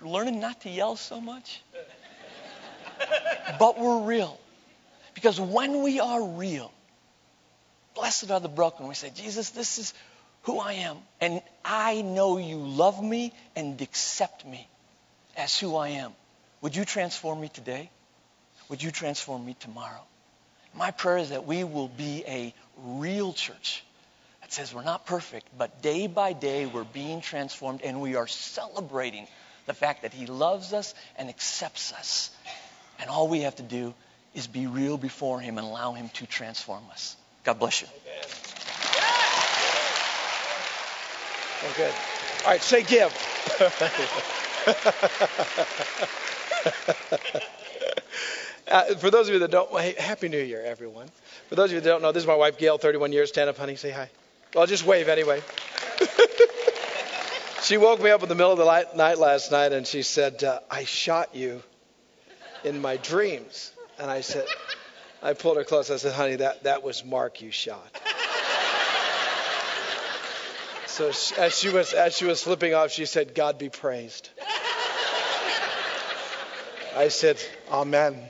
We're 0.00 0.08
learning 0.08 0.40
not 0.40 0.60
to 0.62 0.68
yell 0.68 0.96
so 0.96 1.20
much 1.20 1.62
but 3.58 3.78
we're 3.78 4.00
real. 4.00 4.38
Because 5.14 5.40
when 5.40 5.82
we 5.82 6.00
are 6.00 6.22
real, 6.22 6.72
Blessed 7.94 8.30
are 8.30 8.40
the 8.40 8.48
broken. 8.48 8.88
We 8.88 8.94
say, 8.94 9.10
Jesus, 9.14 9.50
this 9.50 9.78
is 9.78 9.94
who 10.42 10.58
I 10.58 10.74
am. 10.74 10.98
And 11.20 11.42
I 11.64 12.02
know 12.02 12.38
you 12.38 12.56
love 12.56 13.02
me 13.02 13.32
and 13.54 13.80
accept 13.80 14.46
me 14.46 14.68
as 15.36 15.58
who 15.58 15.76
I 15.76 15.88
am. 15.88 16.12
Would 16.60 16.76
you 16.76 16.84
transform 16.84 17.40
me 17.40 17.48
today? 17.48 17.90
Would 18.68 18.82
you 18.82 18.90
transform 18.90 19.44
me 19.44 19.56
tomorrow? 19.58 20.02
My 20.74 20.90
prayer 20.90 21.18
is 21.18 21.30
that 21.30 21.46
we 21.46 21.64
will 21.64 21.88
be 21.88 22.24
a 22.26 22.54
real 22.84 23.32
church 23.32 23.84
that 24.40 24.52
says 24.52 24.74
we're 24.74 24.82
not 24.82 25.06
perfect, 25.06 25.46
but 25.56 25.82
day 25.82 26.06
by 26.06 26.32
day 26.32 26.66
we're 26.66 26.84
being 26.84 27.20
transformed 27.20 27.82
and 27.82 28.00
we 28.00 28.16
are 28.16 28.26
celebrating 28.26 29.26
the 29.66 29.74
fact 29.74 30.02
that 30.02 30.12
He 30.12 30.26
loves 30.26 30.72
us 30.72 30.94
and 31.16 31.28
accepts 31.28 31.92
us. 31.92 32.30
And 32.98 33.10
all 33.10 33.28
we 33.28 33.40
have 33.40 33.56
to 33.56 33.62
do 33.62 33.94
is 34.34 34.46
be 34.46 34.66
real 34.66 34.96
before 34.96 35.40
Him 35.40 35.58
and 35.58 35.66
allow 35.66 35.92
Him 35.92 36.08
to 36.14 36.26
transform 36.26 36.82
us. 36.90 37.16
God 37.44 37.58
bless 37.58 37.82
you. 37.82 37.88
Well, 41.62 41.72
good. 41.76 41.92
All 42.44 42.50
right, 42.50 42.62
say 42.62 42.82
give. 42.82 43.12
uh, 48.68 48.94
for 48.96 49.10
those 49.10 49.28
of 49.28 49.34
you 49.34 49.40
that 49.40 49.50
don't, 49.50 49.70
hey, 49.80 49.94
Happy 49.98 50.28
New 50.28 50.42
Year, 50.42 50.62
everyone. 50.64 51.08
For 51.48 51.54
those 51.54 51.70
of 51.70 51.74
you 51.74 51.80
that 51.80 51.88
don't 51.88 52.02
know, 52.02 52.12
this 52.12 52.22
is 52.22 52.26
my 52.26 52.34
wife, 52.34 52.58
Gail, 52.58 52.78
31 52.78 53.12
years. 53.12 53.28
Stand 53.28 53.50
up, 53.50 53.58
honey. 53.58 53.76
Say 53.76 53.90
hi. 53.90 54.08
Well, 54.54 54.66
just 54.66 54.84
wave 54.84 55.08
anyway. 55.08 55.42
she 57.62 57.76
woke 57.76 58.02
me 58.02 58.10
up 58.10 58.22
in 58.22 58.28
the 58.28 58.34
middle 58.34 58.52
of 58.52 58.58
the 58.58 58.64
light, 58.64 58.96
night 58.96 59.18
last 59.18 59.50
night 59.50 59.72
and 59.72 59.86
she 59.86 60.02
said, 60.02 60.44
uh, 60.44 60.60
I 60.70 60.84
shot 60.84 61.34
you 61.34 61.62
in 62.64 62.80
my 62.80 62.96
dreams. 62.98 63.72
And 63.98 64.10
I 64.10 64.20
said, 64.20 64.46
I 65.22 65.34
pulled 65.34 65.56
her 65.56 65.64
close. 65.64 65.90
I 65.90 65.96
said, 65.96 66.14
honey, 66.14 66.36
that, 66.36 66.64
that 66.64 66.82
was 66.82 67.04
Mark 67.04 67.40
you 67.40 67.50
shot. 67.50 68.00
So 70.86 71.08
as 71.38 71.58
she 71.58 71.70
was 71.70 71.94
as 71.94 72.14
she 72.14 72.26
was 72.26 72.38
slipping 72.38 72.74
off, 72.74 72.90
she 72.90 73.06
said, 73.06 73.34
"God 73.34 73.56
be 73.56 73.70
praised." 73.70 74.28
I 76.94 77.08
said, 77.08 77.42
Amen. 77.70 78.14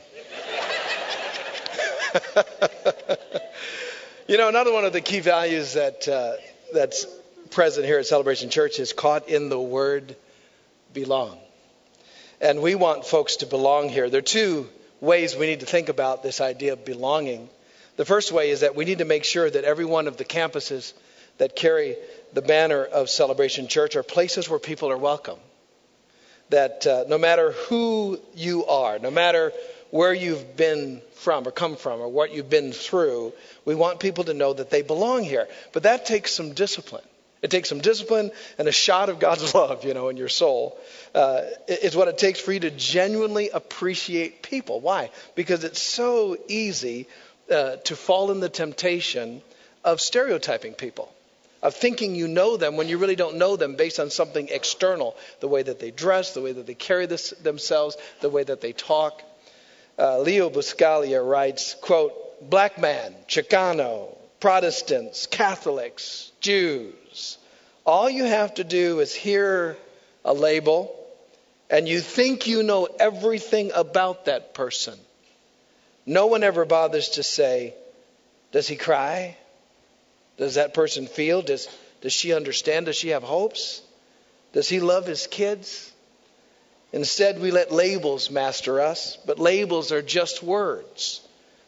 you 4.28 4.38
know, 4.38 4.48
another 4.48 4.72
one 4.72 4.84
of 4.84 4.92
the 4.92 5.00
key 5.00 5.18
values 5.18 5.74
that 5.74 6.06
uh, 6.06 6.34
that's 6.72 7.06
present 7.50 7.84
here 7.84 7.98
at 7.98 8.06
Celebration 8.06 8.48
Church 8.48 8.78
is 8.78 8.92
caught 8.92 9.28
in 9.28 9.48
the 9.48 9.60
word 9.60 10.14
belong. 10.94 11.36
And 12.40 12.62
we 12.62 12.76
want 12.76 13.04
folks 13.04 13.36
to 13.36 13.46
belong 13.46 13.88
here. 13.88 14.08
There 14.08 14.20
are 14.20 14.22
two 14.22 14.68
ways 15.02 15.36
we 15.36 15.46
need 15.46 15.60
to 15.60 15.66
think 15.66 15.90
about 15.90 16.22
this 16.22 16.40
idea 16.40 16.72
of 16.72 16.84
belonging. 16.86 17.50
The 17.96 18.04
first 18.06 18.32
way 18.32 18.50
is 18.50 18.60
that 18.60 18.74
we 18.76 18.86
need 18.86 18.98
to 18.98 19.04
make 19.04 19.24
sure 19.24 19.50
that 19.50 19.64
every 19.64 19.84
one 19.84 20.06
of 20.06 20.16
the 20.16 20.24
campuses 20.24 20.94
that 21.38 21.56
carry 21.56 21.96
the 22.32 22.40
banner 22.40 22.84
of 22.84 23.10
Celebration 23.10 23.66
Church 23.68 23.96
are 23.96 24.02
places 24.02 24.48
where 24.48 24.60
people 24.60 24.90
are 24.90 24.96
welcome 24.96 25.38
that 26.50 26.86
uh, 26.86 27.04
no 27.08 27.18
matter 27.18 27.52
who 27.68 28.20
you 28.34 28.64
are, 28.66 28.98
no 28.98 29.10
matter 29.10 29.52
where 29.90 30.14
you've 30.14 30.56
been 30.56 31.02
from 31.14 31.46
or 31.48 31.50
come 31.50 31.76
from 31.76 32.00
or 32.00 32.08
what 32.08 32.32
you've 32.32 32.50
been 32.50 32.72
through, 32.72 33.32
we 33.64 33.74
want 33.74 34.00
people 34.00 34.24
to 34.24 34.34
know 34.34 34.52
that 34.52 34.70
they 34.70 34.82
belong 34.82 35.24
here. 35.24 35.48
But 35.72 35.82
that 35.82 36.06
takes 36.06 36.32
some 36.32 36.52
discipline. 36.52 37.04
It 37.42 37.50
takes 37.50 37.68
some 37.68 37.80
discipline 37.80 38.30
and 38.56 38.68
a 38.68 38.72
shot 38.72 39.08
of 39.08 39.18
God's 39.18 39.54
love, 39.56 39.84
you 39.84 39.94
know, 39.94 40.08
in 40.08 40.16
your 40.16 40.28
soul. 40.28 40.78
Uh, 41.14 41.42
it's 41.68 41.96
what 41.96 42.08
it 42.08 42.16
takes 42.16 42.40
for 42.40 42.52
you 42.52 42.60
to 42.60 42.70
genuinely 42.70 43.50
appreciate 43.50 44.42
people. 44.42 44.80
Why? 44.80 45.10
Because 45.34 45.64
it's 45.64 45.82
so 45.82 46.38
easy 46.48 47.08
uh, 47.50 47.76
to 47.76 47.96
fall 47.96 48.30
in 48.30 48.40
the 48.40 48.48
temptation 48.48 49.42
of 49.84 50.00
stereotyping 50.00 50.74
people 50.74 51.12
of 51.62 51.74
thinking 51.74 52.16
you 52.16 52.26
know 52.26 52.56
them 52.56 52.76
when 52.76 52.88
you 52.88 52.98
really 52.98 53.14
don't 53.14 53.36
know 53.36 53.56
them 53.56 53.76
based 53.76 54.00
on 54.00 54.10
something 54.10 54.48
external 54.48 55.16
the 55.40 55.48
way 55.48 55.62
that 55.62 55.78
they 55.78 55.92
dress, 55.92 56.34
the 56.34 56.40
way 56.40 56.52
that 56.52 56.66
they 56.66 56.74
carry 56.74 57.06
this, 57.06 57.30
themselves, 57.42 57.96
the 58.20 58.28
way 58.28 58.42
that 58.42 58.60
they 58.60 58.72
talk. 58.72 59.22
Uh, 59.98 60.18
Leo 60.18 60.50
Buscaglia 60.50 61.24
writes, 61.24 61.76
quote, 61.80 62.50
black 62.50 62.78
man, 62.78 63.14
Chicano, 63.28 64.16
Protestants, 64.42 65.26
Catholics, 65.26 66.32
Jews, 66.40 67.38
all 67.86 68.10
you 68.10 68.24
have 68.24 68.52
to 68.54 68.64
do 68.64 68.98
is 68.98 69.14
hear 69.14 69.76
a 70.24 70.34
label 70.34 70.98
and 71.70 71.88
you 71.88 72.00
think 72.00 72.48
you 72.48 72.64
know 72.64 72.88
everything 72.98 73.70
about 73.72 74.24
that 74.24 74.52
person. 74.52 74.98
No 76.06 76.26
one 76.26 76.42
ever 76.42 76.64
bothers 76.64 77.10
to 77.10 77.22
say, 77.22 77.74
Does 78.50 78.66
he 78.66 78.74
cry? 78.74 79.36
Does 80.38 80.56
that 80.56 80.74
person 80.74 81.06
feel? 81.06 81.42
Does, 81.42 81.68
does 82.00 82.12
she 82.12 82.34
understand? 82.34 82.86
Does 82.86 82.96
she 82.96 83.10
have 83.10 83.22
hopes? 83.22 83.80
Does 84.52 84.68
he 84.68 84.80
love 84.80 85.06
his 85.06 85.28
kids? 85.28 85.92
Instead, 86.92 87.40
we 87.40 87.52
let 87.52 87.70
labels 87.70 88.28
master 88.28 88.80
us, 88.80 89.18
but 89.24 89.38
labels 89.38 89.92
are 89.92 90.02
just 90.02 90.42
words. 90.42 91.20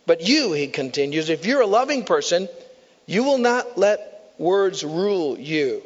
But 0.07 0.21
you, 0.21 0.53
he 0.53 0.67
continues, 0.69 1.31
if 1.31 1.47
you're 1.47 1.63
a 1.63 1.67
loving 1.67 2.05
person, 2.05 2.49
you 3.07 3.25
will 3.25 3.39
not 3.39 3.79
let 3.79 4.33
words 4.39 4.85
rule 4.85 5.39
you. 5.39 5.83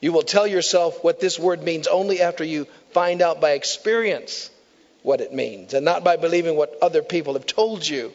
You 0.00 0.12
will 0.12 0.22
tell 0.22 0.46
yourself 0.46 1.02
what 1.02 1.20
this 1.20 1.38
word 1.38 1.62
means 1.62 1.86
only 1.86 2.20
after 2.20 2.44
you 2.44 2.66
find 2.92 3.22
out 3.22 3.40
by 3.40 3.52
experience 3.52 4.50
what 5.02 5.20
it 5.20 5.32
means, 5.32 5.74
and 5.74 5.84
not 5.84 6.04
by 6.04 6.16
believing 6.16 6.56
what 6.56 6.78
other 6.82 7.02
people 7.02 7.34
have 7.34 7.46
told 7.46 7.86
you 7.86 8.12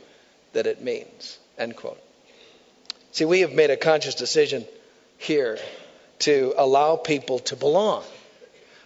that 0.53 0.67
it 0.67 0.83
means. 0.83 1.37
End 1.57 1.75
quote. 1.75 2.01
See, 3.11 3.25
we 3.25 3.41
have 3.41 3.53
made 3.53 3.69
a 3.69 3.77
conscious 3.77 4.15
decision 4.15 4.65
here 5.17 5.57
to 6.19 6.53
allow 6.57 6.95
people 6.95 7.39
to 7.39 7.55
belong, 7.55 8.03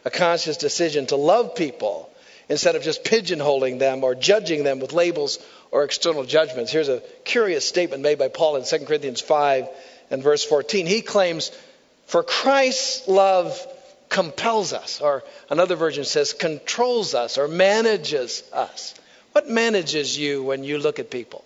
a 0.05 0.09
conscious 0.09 0.57
decision 0.57 1.07
to 1.07 1.15
love 1.15 1.55
people 1.55 2.09
instead 2.49 2.75
of 2.75 2.83
just 2.83 3.03
pigeonholing 3.03 3.79
them 3.79 4.03
or 4.03 4.15
judging 4.15 4.63
them 4.63 4.79
with 4.79 4.93
labels 4.93 5.39
or 5.73 5.83
external 5.83 6.23
judgments. 6.23 6.71
Here's 6.71 6.87
a 6.87 7.01
curious 7.25 7.67
statement 7.67 8.03
made 8.03 8.19
by 8.19 8.27
Paul 8.27 8.57
in 8.57 8.63
2 8.63 8.85
Corinthians 8.85 9.21
5 9.21 9.67
and 10.11 10.21
verse 10.21 10.43
14. 10.43 10.85
He 10.85 11.01
claims, 11.01 11.51
For 12.05 12.21
Christ's 12.21 13.07
love 13.07 13.59
compels 14.07 14.71
us, 14.71 15.01
or 15.01 15.23
another 15.49 15.75
version 15.75 16.03
says 16.03 16.31
controls 16.31 17.15
us 17.15 17.39
or 17.39 17.47
manages 17.47 18.43
us. 18.53 18.93
What 19.31 19.49
manages 19.49 20.15
you 20.15 20.43
when 20.43 20.63
you 20.63 20.77
look 20.77 20.99
at 20.99 21.09
people? 21.09 21.43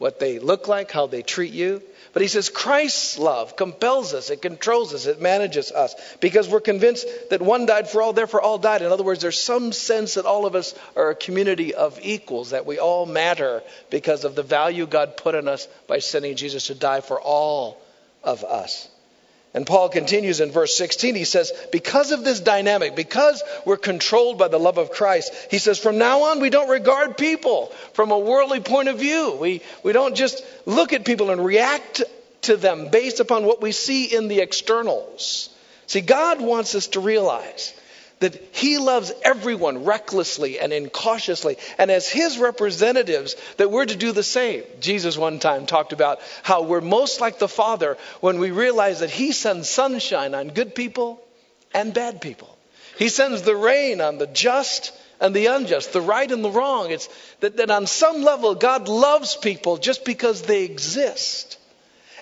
What 0.00 0.18
they 0.18 0.38
look 0.38 0.66
like, 0.66 0.90
how 0.90 1.06
they 1.06 1.20
treat 1.20 1.52
you. 1.52 1.82
But 2.14 2.22
he 2.22 2.28
says 2.28 2.48
Christ's 2.48 3.18
love 3.18 3.54
compels 3.54 4.14
us, 4.14 4.30
it 4.30 4.40
controls 4.40 4.94
us, 4.94 5.04
it 5.04 5.20
manages 5.20 5.70
us 5.70 5.94
because 6.20 6.48
we're 6.48 6.60
convinced 6.60 7.06
that 7.28 7.42
one 7.42 7.66
died 7.66 7.86
for 7.86 8.00
all, 8.00 8.14
therefore 8.14 8.40
all 8.40 8.56
died. 8.56 8.80
In 8.80 8.90
other 8.90 9.04
words, 9.04 9.20
there's 9.20 9.38
some 9.38 9.72
sense 9.72 10.14
that 10.14 10.24
all 10.24 10.46
of 10.46 10.54
us 10.54 10.74
are 10.96 11.10
a 11.10 11.14
community 11.14 11.74
of 11.74 12.00
equals, 12.02 12.50
that 12.50 12.64
we 12.64 12.78
all 12.78 13.04
matter 13.04 13.62
because 13.90 14.24
of 14.24 14.34
the 14.34 14.42
value 14.42 14.86
God 14.86 15.18
put 15.18 15.34
in 15.34 15.46
us 15.46 15.68
by 15.86 15.98
sending 15.98 16.34
Jesus 16.34 16.68
to 16.68 16.74
die 16.74 17.02
for 17.02 17.20
all 17.20 17.78
of 18.24 18.42
us. 18.42 18.88
And 19.52 19.66
Paul 19.66 19.88
continues 19.88 20.40
in 20.40 20.52
verse 20.52 20.76
16. 20.76 21.16
He 21.16 21.24
says, 21.24 21.52
because 21.72 22.12
of 22.12 22.22
this 22.22 22.38
dynamic, 22.38 22.94
because 22.94 23.42
we're 23.64 23.76
controlled 23.76 24.38
by 24.38 24.46
the 24.46 24.58
love 24.60 24.78
of 24.78 24.92
Christ, 24.92 25.34
he 25.50 25.58
says, 25.58 25.78
from 25.78 25.98
now 25.98 26.24
on, 26.24 26.40
we 26.40 26.50
don't 26.50 26.68
regard 26.68 27.16
people 27.16 27.66
from 27.94 28.12
a 28.12 28.18
worldly 28.18 28.60
point 28.60 28.88
of 28.88 28.98
view. 28.98 29.36
We, 29.40 29.62
we 29.82 29.92
don't 29.92 30.14
just 30.14 30.44
look 30.66 30.92
at 30.92 31.04
people 31.04 31.30
and 31.30 31.44
react 31.44 32.02
to 32.42 32.56
them 32.56 32.90
based 32.90 33.18
upon 33.18 33.44
what 33.44 33.60
we 33.60 33.72
see 33.72 34.04
in 34.04 34.28
the 34.28 34.40
externals. 34.40 35.48
See, 35.88 36.00
God 36.00 36.40
wants 36.40 36.76
us 36.76 36.86
to 36.88 37.00
realize 37.00 37.74
that 38.20 38.40
he 38.52 38.78
loves 38.78 39.12
everyone 39.22 39.84
recklessly 39.84 40.60
and 40.60 40.72
incautiously. 40.72 41.56
And 41.78 41.90
as 41.90 42.08
his 42.08 42.38
representatives, 42.38 43.34
that 43.56 43.70
we're 43.70 43.86
to 43.86 43.96
do 43.96 44.12
the 44.12 44.22
same. 44.22 44.62
Jesus 44.80 45.18
one 45.18 45.38
time 45.38 45.66
talked 45.66 45.92
about 45.92 46.20
how 46.42 46.62
we're 46.62 46.80
most 46.82 47.20
like 47.20 47.38
the 47.38 47.48
Father 47.48 47.96
when 48.20 48.38
we 48.38 48.50
realize 48.50 49.00
that 49.00 49.10
he 49.10 49.32
sends 49.32 49.68
sunshine 49.68 50.34
on 50.34 50.48
good 50.48 50.74
people 50.74 51.22
and 51.74 51.94
bad 51.94 52.20
people. 52.20 52.56
He 52.98 53.08
sends 53.08 53.42
the 53.42 53.56
rain 53.56 54.00
on 54.02 54.18
the 54.18 54.26
just 54.26 54.92
and 55.20 55.34
the 55.34 55.46
unjust, 55.46 55.92
the 55.92 56.00
right 56.00 56.30
and 56.30 56.44
the 56.44 56.50
wrong. 56.50 56.90
It's 56.90 57.08
that, 57.40 57.56
that 57.56 57.70
on 57.70 57.86
some 57.86 58.22
level, 58.22 58.54
God 58.54 58.88
loves 58.88 59.36
people 59.36 59.78
just 59.78 60.04
because 60.04 60.42
they 60.42 60.64
exist. 60.64 61.58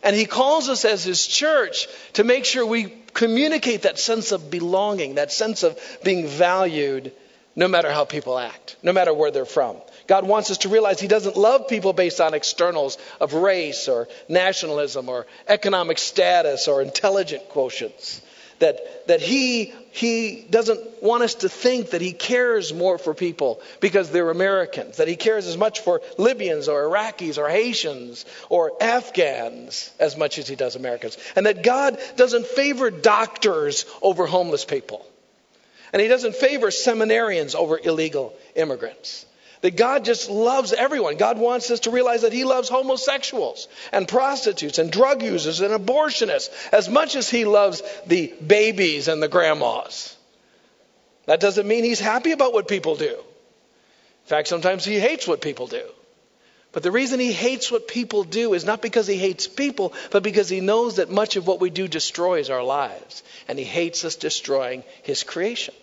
And 0.05 0.15
he 0.15 0.27
calls 0.27 0.69
us 0.69 0.85
as 0.85 1.03
his 1.03 1.27
church 1.27 1.89
to 2.15 2.25
make 2.25 2.45
sure 2.45 2.65
we 2.65 2.93
communicate 3.15 3.83
that 3.83 3.99
sense 3.99 4.33
of 4.33 4.51
belonging, 4.51 5.17
that 5.17 5.33
sense 5.33 5.63
of 5.63 5.79
being 6.05 6.27
valued, 6.27 7.13
no 7.57 7.69
matter 7.69 7.91
how 7.91 8.05
people 8.05 8.39
act, 8.39 8.77
no 8.83 8.93
matter 8.93 9.13
where 9.13 9.31
they're 9.31 9.45
from. 9.45 9.77
God 10.07 10.27
wants 10.27 10.51
us 10.51 10.59
to 10.59 10.69
realize 10.69 11.01
He 11.01 11.09
doesn't 11.09 11.37
love 11.37 11.69
people 11.69 11.93
based 11.93 12.21
on 12.21 12.33
externals 12.35 12.99
of 13.21 13.35
race 13.35 13.89
or 13.89 14.09
nationalism 14.29 15.09
or 15.09 15.27
economic 15.49 15.99
status 15.99 16.69
or 16.69 16.83
intelligent 16.83 17.49
quotients. 17.51 18.21
That, 18.59 19.07
that 19.07 19.21
he, 19.21 19.73
he 19.91 20.45
doesn't 20.51 21.03
want 21.03 21.23
us 21.23 21.37
to 21.37 21.49
think 21.49 21.91
that 21.91 22.01
he 22.01 22.13
cares 22.13 22.73
more 22.73 22.99
for 22.99 23.15
people 23.15 23.61
because 23.81 24.11
they're 24.11 24.31
Americans, 24.31 24.97
that 24.99 25.09
he 25.09 25.17
cares 25.17 25.47
as 25.47 25.57
much 25.57 25.81
for 25.81 26.01
Libyans 26.19 26.69
or 26.69 26.89
Iraqis 26.89 27.39
or 27.39 27.49
Haitians 27.49 28.25
or 28.49 28.73
Afghans 28.83 29.93
as 29.99 30.17
much 30.17 30.39
as 30.39 30.49
he 30.49 30.57
does 30.57 30.77
Americans. 30.77 31.17
And 31.37 31.47
that 31.47 31.63
God 31.63 31.99
doesn't 32.17 32.47
favor 32.47 32.91
doctors 32.91 33.85
over 34.03 34.27
homeless 34.27 34.65
people. 34.65 35.05
And 35.93 36.03
he 36.03 36.09
doesn't 36.09 36.35
favor 36.35 36.69
seminarians 36.69 37.55
over 37.55 37.79
illegal 37.83 38.35
immigrants. 38.55 39.25
That 39.61 39.77
God 39.77 40.05
just 40.05 40.31
loves 40.31 40.73
everyone. 40.73 41.17
God 41.17 41.39
wants 41.39 41.71
us 41.71 41.81
to 41.81 41.91
realize 41.91 42.23
that 42.23 42.33
He 42.33 42.45
loves 42.45 42.69
homosexuals 42.69 43.67
and 43.93 44.07
prostitutes 44.07 44.79
and 44.79 44.91
drug 44.91 45.23
users 45.23 45.61
and 45.61 45.75
abortionists 45.75 46.51
as 46.73 46.89
much 46.89 47.17
as 47.17 47.29
He 47.29 47.45
loves 47.45 47.83
the 48.07 48.33
babies 48.47 49.09
and 49.09 49.23
the 49.23 49.29
grandmas. 49.29 50.17
That 51.27 51.41
doesn't 51.41 51.67
mean 51.67 51.83
He's 51.83 52.01
happy 52.01 52.33
about 52.33 52.53
what 52.53 52.69
people 52.69 52.95
do. 52.95 53.15
In 53.15 54.27
fact, 54.27 54.49
sometimes 54.49 54.85
He 54.85 54.99
hates 54.99 55.27
what 55.27 55.41
people 55.41 55.67
do. 55.67 55.83
But 56.71 56.85
the 56.85 56.93
reason 56.93 57.19
He 57.19 57.33
hates 57.33 57.73
what 57.73 57.89
people 57.89 58.23
do 58.23 58.55
is 58.55 58.65
not 58.65 58.81
because 58.81 59.09
He 59.09 59.17
hates 59.17 59.49
people, 59.49 59.93
but 60.13 60.23
because 60.23 60.49
He 60.49 60.61
knows 60.61 60.97
that 60.97 61.11
much 61.11 61.35
of 61.35 61.47
what 61.47 61.61
we 61.61 61.71
do 61.71 61.89
destroys 61.89 62.49
our 62.49 62.63
lives. 62.63 63.25
And 63.49 63.59
He 63.59 63.65
hates 63.65 64.05
us 64.05 64.15
destroying 64.15 64.85
His 65.03 65.25
creation. 65.25 65.75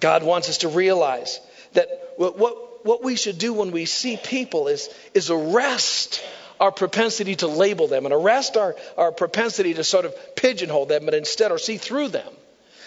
God 0.00 0.22
wants 0.22 0.48
us 0.48 0.58
to 0.58 0.68
realize 0.68 1.40
that 1.78 2.14
what, 2.16 2.36
what, 2.38 2.84
what 2.84 3.04
we 3.04 3.16
should 3.16 3.38
do 3.38 3.52
when 3.52 3.70
we 3.70 3.84
see 3.84 4.16
people 4.16 4.68
is, 4.68 4.90
is 5.14 5.30
arrest 5.30 6.22
our 6.60 6.72
propensity 6.72 7.36
to 7.36 7.46
label 7.46 7.86
them 7.86 8.04
and 8.04 8.12
arrest 8.12 8.56
our, 8.56 8.74
our 8.96 9.12
propensity 9.12 9.74
to 9.74 9.84
sort 9.84 10.04
of 10.04 10.14
pigeonhole 10.34 10.86
them, 10.86 11.04
but 11.04 11.14
instead, 11.14 11.52
or 11.52 11.58
see 11.58 11.76
through 11.76 12.08
them. 12.08 12.32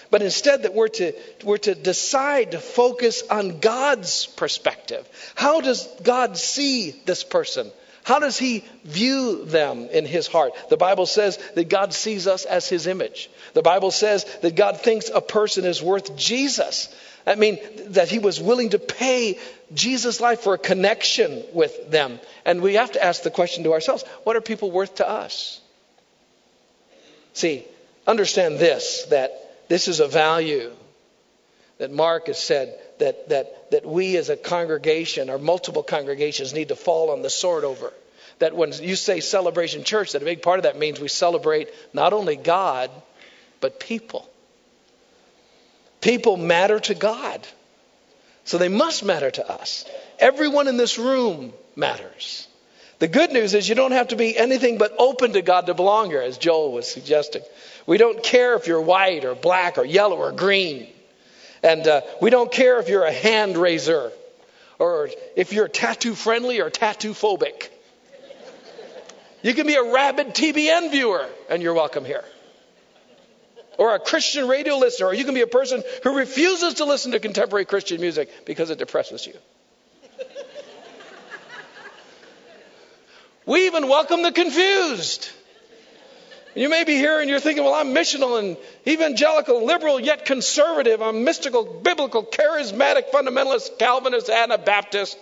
But 0.10 0.22
instead, 0.22 0.64
that 0.64 0.74
we're 0.74 0.90
to, 0.90 1.14
we're 1.46 1.58
to 1.60 1.74
decide 1.74 2.52
to 2.52 2.60
focus 2.60 3.24
on 3.30 3.60
God's 3.60 4.26
perspective. 4.26 5.08
How 5.36 5.62
does 5.62 5.88
God 6.04 6.38
see 6.38 6.92
this 7.06 7.24
person? 7.24 7.72
How 8.03 8.20
does 8.20 8.38
he 8.38 8.63
view 8.84 9.46
them 9.46 9.88
in 9.91 10.05
his 10.05 10.27
heart? 10.27 10.53
The 10.70 10.77
Bible 10.77 11.05
says 11.05 11.38
that 11.55 11.70
God 11.70 11.93
sees 11.93 12.27
us 12.27 12.46
as 12.46 12.67
his 12.67 12.88
image. 12.88 13.29
The 13.53 13.62
Bible 13.62 13.91
says 13.91 14.25
that 14.41 14.55
God 14.55 14.79
thinks 14.79 15.10
a 15.13 15.22
person 15.22 15.65
is 15.65 15.84
worth 15.84 16.15
Jesus. 16.15 16.93
I 17.27 17.36
mean, 17.36 17.60
that 17.89 18.10
he 18.10 18.17
was 18.17 18.41
willing 18.41 18.70
to 18.70 18.79
pay 18.79 19.38
Jesus' 19.74 20.20
life 20.20 20.41
for 20.41 20.55
a 20.55 20.58
connection 20.58 21.43
with 21.53 21.91
them. 21.91 22.20
And 22.46 22.62
we 22.62 22.74
have 22.75 22.93
to 22.93 23.03
ask 23.03 23.22
the 23.22 23.29
question 23.29 23.63
to 23.65 23.74
ourselves 23.74 24.03
what 24.24 24.36
are 24.36 24.41
people 24.41 24.72
worth 24.72 24.96
to 24.96 25.08
us? 25.08 25.62
See, 27.34 27.63
understand 28.08 28.58
this 28.58 29.05
that 29.12 29.67
this 29.70 29.88
is 29.88 30.00
a 30.00 30.08
value 30.08 30.72
that 31.77 31.91
Mark 31.91 32.27
has 32.27 32.39
said 32.39 32.79
that, 33.01 33.29
that, 33.29 33.72
that 33.72 33.86
we 33.86 34.15
as 34.17 34.29
a 34.29 34.38
congregation 34.38 35.29
or 35.29 35.38
multiple 35.38 35.84
congregations 35.84 36.53
need 36.53 36.70
to 36.70 36.75
fall 36.75 37.12
on 37.12 37.22
the 37.22 37.29
sword 37.29 37.63
over. 37.63 37.91
That 38.39 38.55
when 38.55 38.72
you 38.74 38.96
say 38.96 39.20
celebration 39.20 39.84
church, 39.84 40.13
that 40.13 40.22
a 40.22 40.25
big 40.25 40.41
part 40.41 40.60
of 40.60 40.63
that 40.63 40.77
means 40.77 41.00
we 41.00 41.08
celebrate 41.08 41.70
not 41.93 42.13
only 42.13 42.36
God, 42.36 42.89
but 43.60 43.79
people. 43.79 44.27
People 46.00 46.38
matter 46.38 46.79
to 46.79 46.96
God. 46.96 47.46
So 48.46 48.58
they 48.58 48.70
must 48.70 49.03
matter 49.03 49.29
to 49.29 49.48
us. 49.48 49.86
Everyone 50.17 50.67
in 50.67 50.77
this 50.77 50.98
room 50.98 51.53
matters. 51.75 52.48
The 53.00 53.08
good 53.08 53.31
news 53.31 53.53
is 53.53 53.67
you 53.67 53.75
don't 53.75 53.91
have 53.91 54.10
to 54.10 54.15
be 54.15 54.38
anything 54.38 54.77
but 54.77 54.93
open 54.98 55.34
to 55.34 55.41
God 55.41 55.67
to 55.67 55.74
belong 55.74 56.10
here, 56.12 56.22
as 56.22 56.38
Joel 56.38 56.72
was 56.72 56.91
suggesting. 56.91 57.41
We 57.88 57.98
don't 57.98 58.22
care 58.24 58.55
if 58.55 58.67
you're 58.67 58.81
white 58.81 59.25
or 59.25 59.34
black 59.34 59.77
or 59.77 59.86
yellow 59.86 60.17
or 60.17 60.31
green. 60.31 60.88
And 61.63 61.88
uh, 61.88 62.01
we 62.22 62.30
don't 62.30 62.51
care 62.51 62.80
if 62.80 62.89
you're 62.89 63.06
a 63.06 63.12
hand 63.12 63.58
raiser 63.58 64.12
or 64.80 65.10
if 65.36 65.53
you're 65.53 65.68
tattoo 65.68 66.15
friendly 66.15 66.60
or 66.60 66.70
tattoo 66.70 67.13
phobic. 67.13 67.70
You 69.44 69.53
can 69.53 69.68
be 69.68 69.75
a 69.75 69.91
rabid 69.91 70.30
TBN 70.30 70.91
viewer 70.91 71.27
and 71.50 71.62
you're 71.62 71.74
welcome 71.74 72.06
here 72.06 72.24
or 73.82 73.96
a 73.96 74.00
Christian 74.00 74.48
radio 74.48 74.77
listener, 74.77 75.08
or 75.08 75.13
you 75.13 75.25
can 75.25 75.34
be 75.34 75.41
a 75.41 75.48
person 75.48 75.84
who 76.03 76.15
refuses 76.15 76.75
to 76.75 76.86
listen 76.86 77.13
to 77.13 77.20
contemporary 77.20 77.65
Christian 77.65 78.00
music 78.00 78.46
because 78.46 78.70
it 78.70 78.77
depresses 78.77 79.25
you. 79.25 79.34
we 83.48 83.66
even 83.66 83.88
welcome 83.88 84.22
the 84.22 84.31
confused. 84.31 85.31
You 86.55 86.70
may 86.70 86.83
be 86.83 86.96
here 86.96 87.22
and 87.22 87.29
you're 87.29 87.40
thinking, 87.40 87.64
well, 87.64 87.74
I'm 87.74 87.94
missional 87.96 88.37
and 88.37 88.57
evangelical, 88.85 89.66
liberal, 89.66 90.00
yet 90.00 90.25
conservative. 90.25 91.01
I'm 91.01 91.24
mystical, 91.24 91.64
biblical, 91.64 92.24
charismatic, 92.24 93.09
fundamentalist, 93.11 93.79
Calvinist, 93.79 94.29
Anabaptist, 94.29 95.18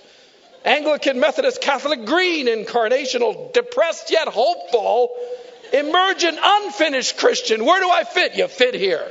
Anglican, 0.66 1.20
Methodist, 1.20 1.62
Catholic, 1.62 2.06
green, 2.06 2.48
incarnational, 2.48 3.54
depressed 3.54 4.12
yet 4.12 4.28
hopeful, 4.28 5.16
Emergent, 5.72 6.40
unfinished 6.42 7.18
Christian. 7.18 7.64
Where 7.64 7.80
do 7.80 7.90
I 7.90 8.04
fit? 8.04 8.36
You 8.36 8.48
fit 8.48 8.74
here. 8.74 9.08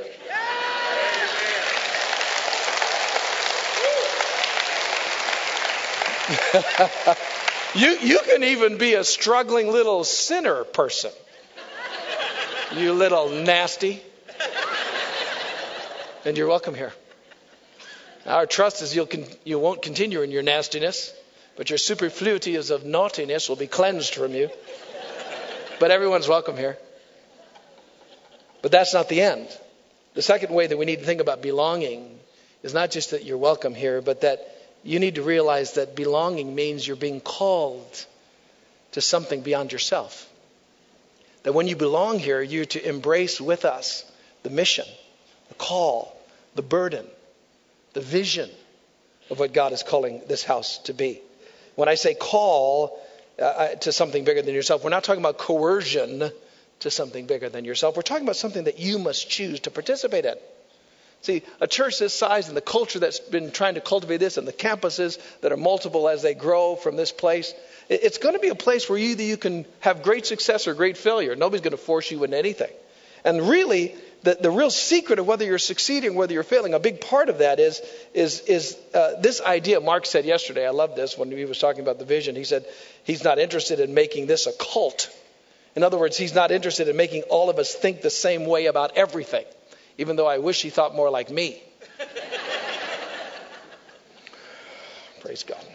you, 7.75 7.97
you 8.01 8.19
can 8.25 8.43
even 8.43 8.77
be 8.77 8.93
a 8.95 9.03
struggling 9.03 9.71
little 9.71 10.03
sinner 10.03 10.63
person. 10.63 11.11
You 12.75 12.93
little 12.93 13.29
nasty. 13.29 13.99
And 16.23 16.37
you're 16.37 16.47
welcome 16.47 16.75
here. 16.75 16.93
Our 18.27 18.45
trust 18.45 18.83
is 18.83 18.95
you'll 18.95 19.07
con- 19.07 19.25
you 19.43 19.57
won't 19.57 19.81
continue 19.81 20.21
in 20.21 20.29
your 20.29 20.43
nastiness, 20.43 21.11
but 21.57 21.71
your 21.71 21.79
superfluities 21.79 22.69
of 22.69 22.85
naughtiness 22.85 23.49
will 23.49 23.55
be 23.55 23.65
cleansed 23.65 24.13
from 24.13 24.35
you. 24.35 24.51
But 25.79 25.89
everyone's 25.89 26.27
welcome 26.27 26.57
here. 26.57 26.77
But 28.61 28.71
that's 28.71 28.93
not 28.93 29.09
the 29.09 29.21
end. 29.21 29.47
The 30.13 30.21
second 30.21 30.53
way 30.53 30.67
that 30.67 30.77
we 30.77 30.85
need 30.85 30.99
to 30.99 31.05
think 31.05 31.21
about 31.21 31.41
belonging 31.41 32.19
is 32.61 32.73
not 32.73 32.91
just 32.91 33.11
that 33.11 33.25
you're 33.25 33.37
welcome 33.37 33.73
here, 33.73 33.99
but 33.99 34.21
that 34.21 34.41
you 34.83 34.99
need 34.99 35.15
to 35.15 35.23
realize 35.23 35.73
that 35.73 35.95
belonging 35.95 36.53
means 36.53 36.85
you're 36.85 36.97
being 36.97 37.21
called 37.21 38.05
to 38.91 39.01
something 39.01 39.41
beyond 39.41 39.71
yourself. 39.71 40.28
That 41.43 41.53
when 41.53 41.67
you 41.67 41.75
belong 41.75 42.19
here, 42.19 42.41
you're 42.41 42.65
to 42.65 42.87
embrace 42.87 43.39
with 43.39 43.65
us 43.65 44.09
the 44.43 44.49
mission, 44.49 44.85
the 45.47 45.55
call, 45.55 46.15
the 46.55 46.61
burden, 46.61 47.05
the 47.93 48.01
vision 48.01 48.49
of 49.29 49.39
what 49.39 49.53
God 49.53 49.73
is 49.73 49.83
calling 49.83 50.21
this 50.27 50.43
house 50.43 50.79
to 50.79 50.93
be. 50.93 51.21
When 51.75 51.87
I 51.87 51.95
say 51.95 52.13
call, 52.13 52.99
uh, 53.39 53.43
uh, 53.43 53.75
to 53.75 53.93
something 53.93 54.25
bigger 54.25 54.41
than 54.41 54.53
yourself. 54.53 54.83
We're 54.83 54.89
not 54.89 55.05
talking 55.05 55.21
about 55.21 55.37
coercion 55.37 56.29
to 56.79 56.91
something 56.91 57.25
bigger 57.25 57.47
than 57.47 57.63
yourself. 57.63 57.95
We're 57.95 58.01
talking 58.01 58.25
about 58.25 58.35
something 58.35 58.65
that 58.65 58.79
you 58.79 58.99
must 58.99 59.29
choose 59.29 59.61
to 59.61 59.71
participate 59.71 60.25
in. 60.25 60.35
See, 61.21 61.43
a 61.59 61.67
church 61.67 61.99
this 61.99 62.13
size 62.13 62.47
and 62.47 62.55
the 62.55 62.61
culture 62.61 62.99
that's 62.99 63.19
been 63.19 63.51
trying 63.51 63.75
to 63.75 63.81
cultivate 63.81 64.17
this 64.17 64.37
and 64.37 64.47
the 64.47 64.53
campuses 64.53 65.19
that 65.41 65.51
are 65.51 65.57
multiple 65.57 66.07
as 66.07 66.21
they 66.21 66.33
grow 66.33 66.75
from 66.75 66.95
this 66.95 67.11
place, 67.11 67.53
it's 67.89 68.19
going 68.19 68.35
to 68.35 68.39
be 68.39 68.47
a 68.49 68.55
place 68.55 68.89
where 68.89 68.97
either 68.97 69.23
you 69.23 69.35
can 69.35 69.65
have 69.81 70.01
great 70.01 70.25
success 70.25 70.67
or 70.67 70.73
great 70.73 70.97
failure. 70.97 71.35
Nobody's 71.35 71.61
going 71.61 71.71
to 71.71 71.77
force 71.77 72.09
you 72.09 72.23
into 72.23 72.37
anything. 72.37 72.71
And 73.25 73.49
really, 73.49 73.95
the, 74.23 74.37
the 74.39 74.51
real 74.51 74.69
secret 74.69 75.19
of 75.19 75.27
whether 75.27 75.45
you're 75.45 75.57
succeeding, 75.57 76.15
whether 76.15 76.33
you're 76.33 76.43
failing, 76.43 76.73
a 76.73 76.79
big 76.79 77.01
part 77.01 77.29
of 77.29 77.39
that 77.39 77.59
is, 77.59 77.81
is, 78.13 78.41
is 78.41 78.77
uh, 78.93 79.19
this 79.19 79.41
idea. 79.41 79.79
Mark 79.79 80.05
said 80.05 80.25
yesterday, 80.25 80.65
I 80.65 80.71
love 80.71 80.95
this 80.95 81.17
when 81.17 81.31
he 81.31 81.45
was 81.45 81.59
talking 81.59 81.81
about 81.81 81.99
the 81.99 82.05
vision. 82.05 82.35
He 82.35 82.43
said 82.43 82.65
he's 83.03 83.23
not 83.23 83.39
interested 83.39 83.79
in 83.79 83.93
making 83.93 84.27
this 84.27 84.47
a 84.47 84.53
cult. 84.53 85.09
In 85.75 85.83
other 85.83 85.97
words, 85.97 86.17
he's 86.17 86.35
not 86.35 86.51
interested 86.51 86.87
in 86.87 86.97
making 86.97 87.23
all 87.23 87.49
of 87.49 87.59
us 87.59 87.73
think 87.73 88.01
the 88.01 88.09
same 88.09 88.45
way 88.45 88.65
about 88.65 88.97
everything, 88.97 89.45
even 89.99 90.15
though 90.15 90.27
I 90.27 90.39
wish 90.39 90.61
he 90.61 90.69
thought 90.69 90.95
more 90.95 91.09
like 91.09 91.29
me. 91.29 91.61
Praise 95.21 95.43
God. 95.43 95.65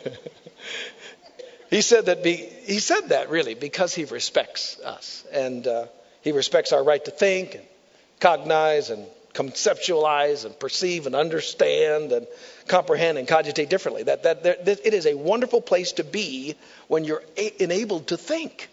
He 1.72 1.82
said 1.82 2.08
that 2.08 2.22
be, 2.22 2.36
he 2.36 2.80
said 2.80 3.10
that 3.10 3.30
really 3.30 3.54
because 3.56 3.96
he 3.96 4.04
respects 4.04 4.78
us 4.82 5.24
and 5.32 5.66
uh, 5.66 5.86
he 6.22 6.34
respects 6.34 6.74
our 6.74 6.84
right 6.84 7.04
to 7.06 7.12
think 7.12 7.56
and 7.56 7.64
cognize 8.20 8.90
and 8.90 9.08
conceptualize 9.34 10.44
and 10.44 10.60
perceive 10.60 11.08
and 11.08 11.16
understand 11.16 12.12
and 12.12 12.28
comprehend 12.68 13.18
and 13.18 13.26
cogitate 13.26 13.70
differently. 13.70 14.04
That, 14.04 14.24
that, 14.24 14.44
that, 14.44 14.68
it 14.68 14.94
is 14.94 15.06
a 15.06 15.14
wonderful 15.14 15.62
place 15.62 15.94
to 15.94 16.04
be 16.04 16.56
when 16.90 17.06
you're 17.06 17.24
a- 17.38 17.64
enabled 17.64 18.08
to 18.08 18.18
think. 18.18 18.68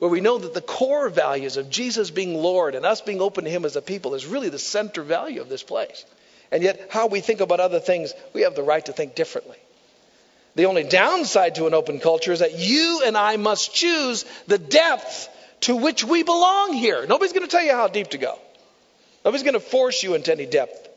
Where 0.00 0.10
we 0.10 0.22
know 0.22 0.38
that 0.38 0.54
the 0.54 0.62
core 0.62 1.10
values 1.10 1.58
of 1.58 1.68
Jesus 1.68 2.10
being 2.10 2.34
Lord 2.34 2.74
and 2.74 2.86
us 2.86 3.02
being 3.02 3.20
open 3.20 3.44
to 3.44 3.50
Him 3.50 3.66
as 3.66 3.76
a 3.76 3.82
people 3.82 4.14
is 4.14 4.24
really 4.24 4.48
the 4.48 4.58
center 4.58 5.02
value 5.02 5.42
of 5.42 5.50
this 5.50 5.62
place. 5.62 6.06
And 6.50 6.62
yet, 6.62 6.88
how 6.90 7.06
we 7.06 7.20
think 7.20 7.40
about 7.40 7.60
other 7.60 7.80
things, 7.80 8.14
we 8.32 8.42
have 8.42 8.54
the 8.54 8.62
right 8.62 8.84
to 8.86 8.92
think 8.92 9.14
differently. 9.14 9.58
The 10.54 10.64
only 10.64 10.84
downside 10.84 11.56
to 11.56 11.66
an 11.66 11.74
open 11.74 12.00
culture 12.00 12.32
is 12.32 12.38
that 12.38 12.58
you 12.58 13.02
and 13.04 13.14
I 13.14 13.36
must 13.36 13.74
choose 13.74 14.24
the 14.46 14.56
depth 14.56 15.28
to 15.60 15.76
which 15.76 16.02
we 16.02 16.22
belong 16.22 16.72
here. 16.72 17.06
Nobody's 17.06 17.34
going 17.34 17.46
to 17.46 17.50
tell 17.50 17.62
you 17.62 17.72
how 17.72 17.86
deep 17.88 18.08
to 18.08 18.18
go. 18.18 18.38
Nobody's 19.22 19.42
going 19.42 19.52
to 19.52 19.60
force 19.60 20.02
you 20.02 20.14
into 20.14 20.32
any 20.32 20.46
depth. 20.46 20.88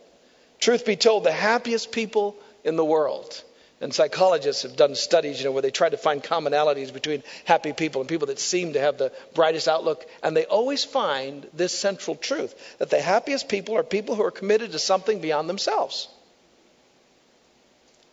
Truth 0.59 0.85
be 0.85 0.95
told, 0.95 1.25
the 1.25 1.31
happiest 1.33 1.91
people 1.91 2.37
in 2.63 2.77
the 2.77 2.85
world, 2.85 3.43
and 3.83 3.93
psychologists 3.93 4.63
have 4.63 4.77
done 4.77 4.95
studies, 4.95 5.39
you 5.39 5.45
know, 5.45 5.51
where 5.51 5.61
they 5.61 5.69
try 5.69 5.89
to 5.89 5.97
find 5.97 6.23
commonalities 6.23 6.93
between 6.93 7.21
happy 7.43 7.73
people 7.73 7.99
and 7.99 8.07
people 8.07 8.27
that 8.27 8.39
seem 8.39 8.73
to 8.73 8.79
have 8.79 8.97
the 8.97 9.11
brightest 9.35 9.67
outlook, 9.67 10.05
and 10.23 10.37
they 10.37 10.45
always 10.45 10.85
find 10.85 11.45
this 11.53 11.77
central 11.77 12.15
truth 12.15 12.77
that 12.77 12.89
the 12.89 13.01
happiest 13.01 13.49
people 13.49 13.75
are 13.75 13.83
people 13.83 14.15
who 14.15 14.23
are 14.23 14.31
committed 14.31 14.71
to 14.71 14.79
something 14.79 15.19
beyond 15.19 15.49
themselves. 15.49 16.07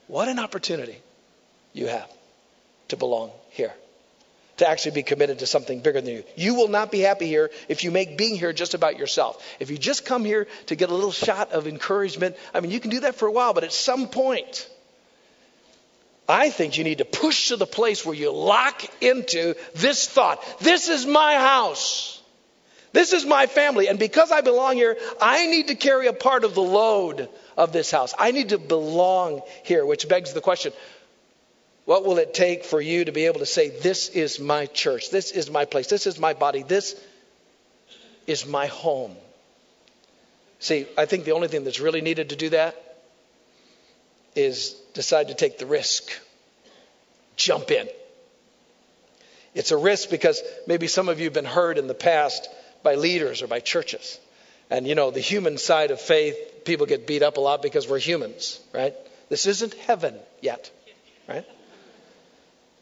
What 0.09 0.27
an 0.27 0.41
opportunity 0.41 0.97
you 1.73 1.87
have 1.87 2.11
to 2.89 2.97
belong 2.97 3.31
here 3.51 3.73
to 4.57 4.69
actually 4.69 4.91
be 4.91 5.05
committed 5.05 5.39
to 5.39 5.47
something 5.47 5.79
bigger 5.79 6.01
than 6.01 6.13
you. 6.13 6.25
You 6.35 6.57
will 6.57 6.67
not 6.67 6.91
be 6.91 6.99
happy 6.99 7.29
here 7.29 7.49
if 7.69 7.85
you 7.85 7.93
make 7.93 8.19
being 8.19 8.35
here 8.35 8.53
just 8.53 8.75
about 8.75 8.99
yourself. 8.99 9.41
If 9.61 9.71
you 9.71 9.79
just 9.79 10.05
come 10.05 10.25
here 10.25 10.49
to 10.67 10.75
get 10.75 10.91
a 10.91 10.95
little 10.95 11.13
shot 11.13 11.53
of 11.53 11.69
encouragement, 11.69 12.35
I 12.53 12.59
mean, 12.59 12.73
you 12.73 12.81
can 12.81 12.91
do 12.91 13.01
that 13.01 13.15
for 13.15 13.29
a 13.29 13.33
while, 13.33 13.55
but 13.55 13.63
at 13.63 13.73
some 13.73 14.09
point, 14.09 14.69
I 16.31 16.51
think 16.51 16.79
you 16.79 16.85
need 16.85 16.99
to 16.99 17.05
push 17.05 17.49
to 17.49 17.57
the 17.57 17.67
place 17.67 18.05
where 18.05 18.15
you 18.15 18.31
lock 18.31 18.83
into 19.03 19.55
this 19.75 20.09
thought 20.09 20.43
this 20.61 20.89
is 20.89 21.07
my 21.07 21.35
house. 21.35 22.17
This 22.93 23.13
is 23.13 23.25
my 23.25 23.47
family. 23.47 23.87
And 23.89 23.99
because 23.99 24.33
I 24.33 24.41
belong 24.41 24.75
here, 24.75 24.97
I 25.21 25.47
need 25.47 25.69
to 25.69 25.77
carry 25.77 26.09
a 26.09 26.13
part 26.13 26.43
of 26.43 26.55
the 26.55 26.63
load 26.63 27.29
of 27.57 27.73
this 27.73 27.91
house. 27.91 28.15
I 28.19 28.33
need 28.33 28.49
to 28.49 28.59
belong 28.59 29.43
here, 29.65 29.87
which 29.87 30.09
begs 30.09 30.33
the 30.33 30.41
question 30.41 30.73
what 31.85 32.05
will 32.05 32.19
it 32.19 32.35
take 32.35 32.65
for 32.65 32.81
you 32.81 33.05
to 33.05 33.11
be 33.11 33.27
able 33.27 33.41
to 33.41 33.47
say, 33.47 33.71
This 33.71 34.11
is 34.11 34.39
my 34.39 34.67
church, 34.67 35.11
this 35.11 35.33
is 35.33 35.51
my 35.51 35.65
place, 35.65 35.89
this 35.89 36.07
is 36.07 36.21
my 36.21 36.35
body, 36.35 36.63
this 36.63 36.95
is 38.29 38.47
my 38.47 38.67
home? 38.67 39.17
See, 40.61 40.87
I 40.97 41.07
think 41.07 41.25
the 41.25 41.33
only 41.33 41.49
thing 41.49 41.65
that's 41.65 41.81
really 41.81 42.01
needed 42.01 42.29
to 42.29 42.37
do 42.37 42.51
that 42.51 42.77
is 44.37 44.80
decide 44.95 45.29
to 45.29 45.35
take 45.35 45.59
the 45.59 45.67
risk. 45.67 46.11
Jump 47.37 47.71
in. 47.71 47.89
It's 49.55 49.73
a 49.73 49.77
risk 49.77 50.11
because 50.11 50.43
maybe 50.67 50.87
some 50.87 51.09
of 51.09 51.19
you 51.19 51.25
have 51.25 51.33
been 51.33 51.45
hurt 51.45 51.79
in 51.79 51.87
the 51.87 51.95
past 51.95 52.49
by 52.83 52.95
leaders 52.95 53.43
or 53.43 53.47
by 53.47 53.61
churches. 53.61 54.19
And 54.71 54.87
you 54.87 54.95
know, 54.95 55.11
the 55.11 55.21
human 55.21 55.59
side 55.59 55.91
of 55.91 56.01
faith, 56.01 56.37
people 56.65 56.87
get 56.87 57.07
beat 57.07 57.23
up 57.23 57.37
a 57.37 57.41
lot 57.41 57.63
because 57.63 57.89
we're 57.89 57.99
humans, 57.99 58.61
right? 58.73 58.95
This 59.29 59.47
isn't 59.47 59.75
heaven 59.75 60.15
yet, 60.41 60.71
right? 61.29 61.45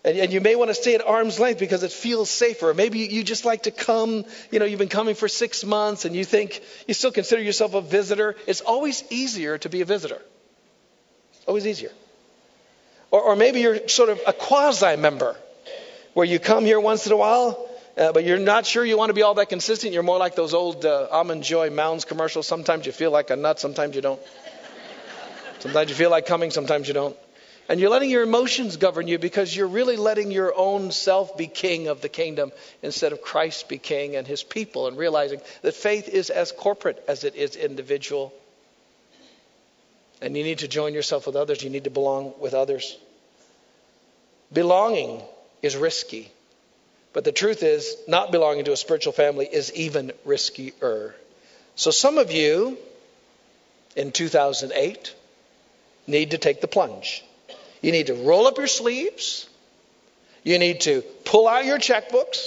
And, 0.05 0.16
and, 0.16 0.33
you 0.33 0.40
may 0.40 0.55
want 0.55 0.71
to 0.71 0.75
stay 0.75 0.94
at 0.94 1.05
arm's 1.05 1.40
length 1.40 1.59
because 1.59 1.83
it 1.83 1.90
feels 1.90 2.31
safer. 2.31 2.73
Maybe 2.73 3.01
you 3.01 3.25
just 3.25 3.44
like 3.44 3.64
to 3.64 3.71
come, 3.71 4.25
you 4.51 4.59
know, 4.59 4.64
you've 4.64 4.79
been 4.79 4.88
coming 4.88 5.14
for 5.14 5.29
six 5.29 5.64
months 5.64 6.05
and 6.05 6.14
you 6.14 6.25
think 6.25 6.62
you 6.87 6.94
still 6.94 7.11
consider 7.11 7.42
yourself 7.42 7.75
a 7.75 7.81
visitor. 7.81 8.37
It's 8.47 8.61
always 8.61 9.03
easier 9.11 9.59
to 9.59 9.68
be 9.68 9.81
a 9.81 9.85
visitor. 9.85 10.23
Always 11.48 11.66
easier. 11.66 11.90
Or, 13.11 13.22
or 13.22 13.37
maybe 13.37 13.61
you're 13.61 13.88
sort 13.88 14.11
of 14.11 14.20
a 14.26 14.34
quasi 14.34 14.96
member 14.96 15.34
where 16.12 16.26
you 16.26 16.38
come 16.38 16.66
here 16.66 16.78
once 16.78 17.06
in 17.06 17.12
a 17.12 17.16
while, 17.16 17.68
uh, 17.96 18.12
but 18.12 18.24
you're 18.24 18.38
not 18.38 18.66
sure 18.66 18.84
you 18.84 18.98
want 18.98 19.08
to 19.08 19.14
be 19.14 19.22
all 19.22 19.32
that 19.34 19.48
consistent. 19.48 19.94
You're 19.94 20.02
more 20.02 20.18
like 20.18 20.37
those 20.37 20.52
old 20.52 20.84
uh, 20.84 21.08
Almond 21.11 21.42
Joy 21.42 21.70
Mounds 21.70 22.04
commercials. 22.04 22.46
Sometimes 22.46 22.84
you 22.84 22.92
feel 22.92 23.11
like 23.11 23.30
a 23.30 23.37
nut, 23.37 23.58
sometimes 23.58 23.96
you 23.96 24.02
don't. 24.02 24.20
Sometimes 25.61 25.88
you 25.88 25.96
feel 25.96 26.11
like 26.11 26.26
coming, 26.26 26.50
sometimes 26.50 26.87
you 26.87 26.92
don't. 26.92 27.16
And 27.70 27.80
you're 27.80 27.90
letting 27.90 28.11
your 28.11 28.22
emotions 28.22 28.76
govern 28.76 29.08
you 29.08 29.18
because 29.18 29.56
you're 29.56 29.68
really 29.68 29.96
letting 29.96 30.30
your 30.30 30.52
own 30.54 30.90
self 30.90 31.38
be 31.38 31.46
king 31.46 31.88
of 31.88 32.02
the 32.02 32.11
kingdom 32.11 32.52
instead 32.82 33.12
of 33.12 33.22
Christ 33.22 33.70
be 33.70 33.78
king 33.78 34.16
and 34.16 34.26
his 34.26 34.42
people, 34.42 34.87
and 34.87 34.98
realizing 34.98 35.40
that 35.62 35.74
faith 35.74 36.08
is 36.11 36.28
as 36.28 36.52
corporate 36.52 37.02
as 37.08 37.24
it 37.24 37.37
is 37.37 37.56
individual. 37.56 38.34
And 40.20 40.37
you 40.37 40.42
need 40.42 40.59
to 40.59 40.68
join 40.68 40.94
yourself 40.94 41.26
with 41.26 41.37
others, 41.37 41.62
you 41.62 41.70
need 41.70 41.85
to 41.85 41.90
belong 41.90 42.35
with 42.40 42.54
others. 42.54 42.96
Belonging 44.52 45.22
is 45.62 45.76
risky. 45.76 46.31
But 47.12 47.24
the 47.24 47.33
truth 47.33 47.62
is, 47.62 47.96
not 48.07 48.33
belonging 48.33 48.64
to 48.66 48.72
a 48.72 48.76
spiritual 48.76 49.12
family 49.12 49.46
is 49.46 49.72
even 49.74 50.12
riskier. 50.26 51.12
So 51.74 51.90
some 51.90 52.18
of 52.18 52.33
you 52.33 52.78
in 53.96 54.12
2008 54.12 55.14
need 56.07 56.33
to 56.33 56.38
take 56.38 56.61
the 56.61 56.68
plunge. 56.68 57.24
You 57.83 57.92
need 57.92 58.09
to 58.09 58.14
roll 58.14 58.46
up 58.46 58.59
your 58.59 58.66
sleeves. 58.66 59.48
You 60.42 60.59
need 60.59 60.83
to 60.83 61.02
pull 61.24 61.46
out 61.46 61.64
your 61.64 61.78
checkbooks. 61.78 62.38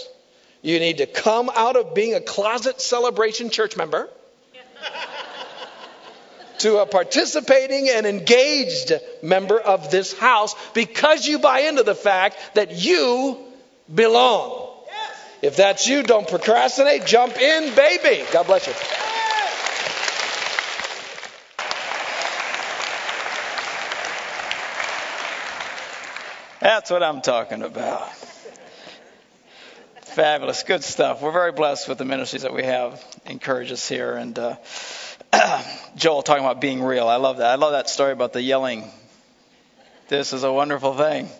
You 0.62 0.80
need 0.80 0.98
to 0.98 1.06
come 1.06 1.50
out 1.54 1.76
of 1.76 1.94
being 1.94 2.14
a 2.14 2.22
closet 2.22 2.82
celebration 2.82 3.50
church 3.50 3.76
member 3.76 4.10
to 6.62 6.78
a 6.78 6.86
participating 6.86 7.90
and 7.90 8.06
engaged 8.06 8.94
member 9.22 9.60
of 9.60 9.92
this 9.92 10.18
house 10.18 10.56
because 10.74 11.28
you 11.28 11.40
buy 11.40 11.62
into 11.62 11.84
the 11.84 11.96
fact 11.96 12.38
that 12.54 12.72
you 12.72 13.38
belong. 13.94 14.70
If 15.42 15.56
that's 15.56 15.88
you, 15.88 16.04
don't 16.04 16.28
procrastinate. 16.28 17.06
Jump 17.06 17.36
in, 17.38 17.74
baby. 17.76 18.24
God 18.32 18.46
bless 18.46 18.68
you. 18.68 18.74
That's 26.60 26.92
what 26.92 27.02
I'm 27.02 27.22
talking 27.22 27.64
about. 27.64 28.08
Fabulous, 30.04 30.62
good 30.62 30.84
stuff. 30.84 31.24
We're 31.24 31.32
very 31.32 31.54
blessed 31.54 31.90
with 31.90 31.98
the 31.98 32.06
ministries 32.06 32.44
that 32.44 32.54
we 32.54 32.64
have. 32.64 33.04
Encourage 33.26 33.72
us 33.72 33.90
here, 33.90 34.14
and 34.14 34.38
uh, 34.38 34.58
Joel 35.96 36.22
talking 36.22 36.44
about 36.44 36.62
being 36.62 36.82
real. 36.82 37.08
I 37.08 37.18
love 37.18 37.38
that. 37.38 37.48
I 37.48 37.56
love 37.56 37.72
that 37.72 37.90
story 37.90 38.12
about 38.12 38.34
the 38.34 38.42
yelling. 38.42 38.90
This 40.08 40.34
is 40.34 40.44
a 40.44 40.52
wonderful 40.52 40.96
thing. 40.96 41.30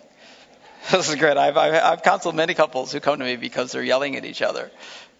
This 0.90 1.08
is 1.08 1.14
great. 1.14 1.36
I've, 1.36 1.56
I've, 1.56 1.74
I've 1.74 2.02
counseled 2.02 2.34
many 2.34 2.54
couples 2.54 2.90
who 2.90 2.98
come 2.98 3.20
to 3.20 3.24
me 3.24 3.36
because 3.36 3.70
they're 3.70 3.84
yelling 3.84 4.16
at 4.16 4.24
each 4.24 4.42
other, 4.42 4.68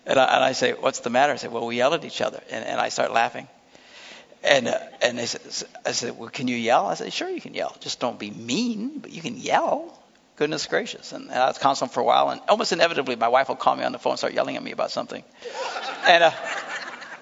and 0.05 0.19
I, 0.19 0.35
and 0.35 0.43
I 0.43 0.53
say, 0.53 0.73
"What's 0.73 1.01
the 1.01 1.11
matter?" 1.11 1.33
I 1.33 1.37
say, 1.37 1.47
"Well, 1.47 1.67
we 1.67 1.77
yell 1.77 1.95
at 1.95 2.05
each 2.05 2.21
other," 2.21 2.43
and, 2.51 2.65
and 2.65 2.81
I 2.81 2.89
start 2.89 3.13
laughing. 3.13 3.47
And 4.43 4.67
uh, 4.67 4.79
and 5.01 5.17
they 5.17 5.27
said, 5.27 5.41
I 5.87 5.93
said, 5.93 6.19
well, 6.19 6.31
can 6.31 6.49
you 6.49 6.57
yell? 6.57 6.87
I 6.87 6.95
said, 6.95 7.13
sure, 7.13 7.29
you 7.31 7.41
can 7.41 7.55
yell. 7.55 7.77
Just 7.79 8.01
don't 8.01 8.19
be 8.19 8.31
mean, 8.31 8.99
but 8.99 9.13
you 9.13 9.23
can 9.23 9.37
yell. 9.37 9.97
Goodness 10.35 10.67
gracious. 10.67 11.13
And, 11.13 11.31
and 11.31 11.39
I 11.39 11.47
was 11.47 11.59
counseling 11.59 11.91
for 11.91 12.01
a 12.01 12.05
while, 12.05 12.31
and 12.31 12.41
almost 12.49 12.73
inevitably, 12.73 13.15
my 13.15 13.29
wife 13.29 13.49
will 13.49 13.57
call 13.57 13.77
me 13.77 13.85
on 13.85 13.93
the 13.93 14.01
phone 14.01 14.15
and 14.15 14.19
start 14.19 14.33
yelling 14.33 14.57
at 14.57 14.63
me 14.65 14.73
about 14.73 14.91
something. 14.91 15.23
And 16.09 16.25
uh, 16.25 16.33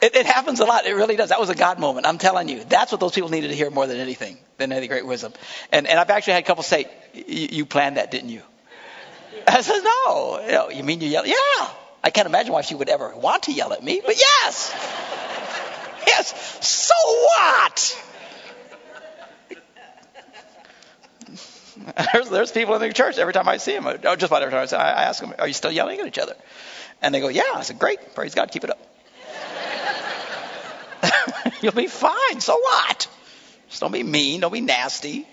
it, 0.02 0.16
it 0.16 0.26
happens 0.26 0.60
a 0.60 0.64
lot. 0.64 0.86
It 0.86 0.94
really 0.94 1.16
does. 1.16 1.28
That 1.28 1.40
was 1.40 1.50
a 1.50 1.54
God 1.54 1.78
moment. 1.78 2.06
I'm 2.06 2.18
telling 2.18 2.48
you. 2.48 2.64
That's 2.64 2.92
what 2.92 3.00
those 3.00 3.12
people 3.12 3.30
needed 3.30 3.48
to 3.48 3.54
hear 3.54 3.70
more 3.70 3.86
than 3.86 3.98
anything, 3.98 4.38
than 4.58 4.72
any 4.72 4.88
great 4.88 5.06
wisdom. 5.06 5.32
And, 5.72 5.86
and 5.86 5.98
I've 5.98 6.10
actually 6.10 6.34
had 6.34 6.46
couples 6.46 6.66
say, 6.66 6.86
you 7.14 7.66
planned 7.66 7.96
that, 7.96 8.10
didn't 8.10 8.30
you? 8.30 8.42
I 9.46 9.60
said, 9.62 9.80
no. 9.82 10.40
You, 10.44 10.52
know, 10.52 10.70
you 10.70 10.82
mean 10.82 11.00
you 11.00 11.08
yell? 11.08 11.26
Yeah. 11.26 11.68
I 12.02 12.10
can't 12.10 12.26
imagine 12.26 12.52
why 12.52 12.62
she 12.62 12.74
would 12.74 12.88
ever 12.88 13.14
want 13.14 13.44
to 13.44 13.52
yell 13.52 13.72
at 13.72 13.82
me, 13.82 14.00
but 14.04 14.16
yes. 14.16 14.74
Yes. 16.06 16.66
So 16.66 16.94
what? 17.04 18.06
There's, 22.12 22.28
there's 22.28 22.52
people 22.52 22.74
in 22.74 22.80
the 22.82 22.92
church 22.92 23.16
every 23.18 23.32
time 23.32 23.48
I 23.48 23.56
see 23.56 23.72
them. 23.72 23.86
Oh, 23.86 23.96
just 24.16 24.24
about 24.30 24.42
every 24.42 24.52
time 24.52 24.62
I, 24.62 24.66
see, 24.66 24.76
I 24.76 25.04
ask 25.04 25.22
them, 25.22 25.34
"Are 25.38 25.48
you 25.48 25.54
still 25.54 25.72
yelling 25.72 25.98
at 25.98 26.06
each 26.06 26.18
other?" 26.18 26.36
And 27.00 27.14
they 27.14 27.20
go, 27.20 27.28
"Yeah." 27.28 27.42
I 27.54 27.62
said, 27.62 27.78
"Great, 27.78 28.14
praise 28.14 28.34
God, 28.34 28.50
keep 28.52 28.64
it 28.64 28.70
up. 28.70 28.78
You'll 31.60 31.72
be 31.72 31.86
fine. 31.86 32.40
So 32.40 32.56
what? 32.58 33.08
Just 33.68 33.80
don't 33.80 33.92
be 33.92 34.02
mean. 34.02 34.40
Don't 34.40 34.52
be 34.52 34.60
nasty. 34.60 35.26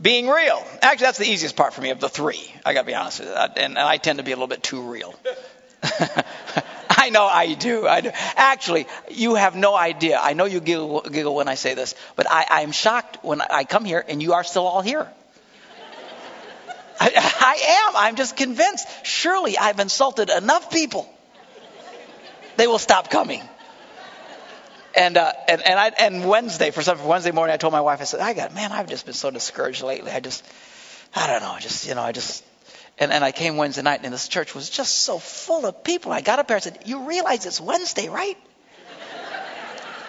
Being 0.00 0.28
real. 0.28 0.64
Actually, 0.80 1.06
that's 1.06 1.18
the 1.18 1.28
easiest 1.28 1.56
part 1.56 1.74
for 1.74 1.80
me 1.80 1.90
of 1.90 1.98
the 1.98 2.08
three. 2.08 2.52
I 2.64 2.72
got 2.72 2.82
to 2.82 2.86
be 2.86 2.94
honest 2.94 3.20
with 3.20 3.28
you, 3.28 3.34
and, 3.34 3.56
and 3.56 3.78
I 3.78 3.96
tend 3.96 4.18
to 4.18 4.24
be 4.24 4.30
a 4.30 4.36
little 4.36 4.46
bit 4.46 4.62
too 4.62 4.80
real. 4.82 5.14
I 6.90 7.10
know 7.10 7.26
I 7.26 7.54
do. 7.54 7.86
I 7.86 8.00
do. 8.00 8.10
Actually, 8.36 8.86
you 9.10 9.34
have 9.34 9.56
no 9.56 9.74
idea. 9.74 10.18
I 10.20 10.34
know 10.34 10.44
you 10.44 10.60
giggle, 10.60 11.00
giggle 11.00 11.34
when 11.34 11.48
I 11.48 11.54
say 11.54 11.74
this, 11.74 11.94
but 12.16 12.30
I, 12.30 12.62
am 12.62 12.72
shocked 12.72 13.18
when 13.22 13.40
I 13.40 13.64
come 13.64 13.84
here 13.84 14.04
and 14.06 14.22
you 14.22 14.34
are 14.34 14.44
still 14.44 14.66
all 14.66 14.82
here. 14.82 15.06
I, 17.00 17.10
I 17.40 17.88
am. 17.88 17.96
I'm 17.96 18.16
just 18.16 18.36
convinced. 18.36 18.86
Surely 19.04 19.58
I've 19.58 19.80
insulted 19.80 20.30
enough 20.30 20.70
people. 20.70 21.08
They 22.58 22.66
will 22.66 22.78
stop 22.78 23.08
coming. 23.08 23.40
And 24.94 25.16
uh, 25.16 25.32
and 25.46 25.62
and, 25.64 25.78
I, 25.78 25.92
and 25.96 26.28
Wednesday 26.28 26.72
for 26.72 26.82
some 26.82 27.02
Wednesday 27.04 27.30
morning, 27.30 27.54
I 27.54 27.56
told 27.56 27.72
my 27.72 27.80
wife, 27.80 28.00
I 28.00 28.04
said, 28.04 28.18
I 28.18 28.32
got 28.34 28.52
man, 28.52 28.72
I've 28.72 28.88
just 28.88 29.06
been 29.06 29.14
so 29.14 29.30
discouraged 29.30 29.82
lately. 29.82 30.10
I 30.10 30.18
just, 30.18 30.44
I 31.14 31.28
don't 31.28 31.40
know, 31.40 31.56
just 31.60 31.86
you 31.86 31.94
know, 31.94 32.02
I 32.02 32.10
just 32.10 32.44
and, 32.98 33.12
and 33.12 33.24
I 33.24 33.30
came 33.30 33.56
Wednesday 33.56 33.82
night, 33.82 34.00
and 34.02 34.12
this 34.12 34.26
church 34.26 34.56
was 34.56 34.68
just 34.68 34.98
so 34.98 35.18
full 35.18 35.66
of 35.66 35.84
people. 35.84 36.10
I 36.10 36.20
got 36.20 36.40
up 36.40 36.48
there 36.48 36.56
and 36.56 36.64
said, 36.64 36.80
You 36.84 37.04
realize 37.04 37.46
it's 37.46 37.60
Wednesday, 37.60 38.08
right? 38.08 38.36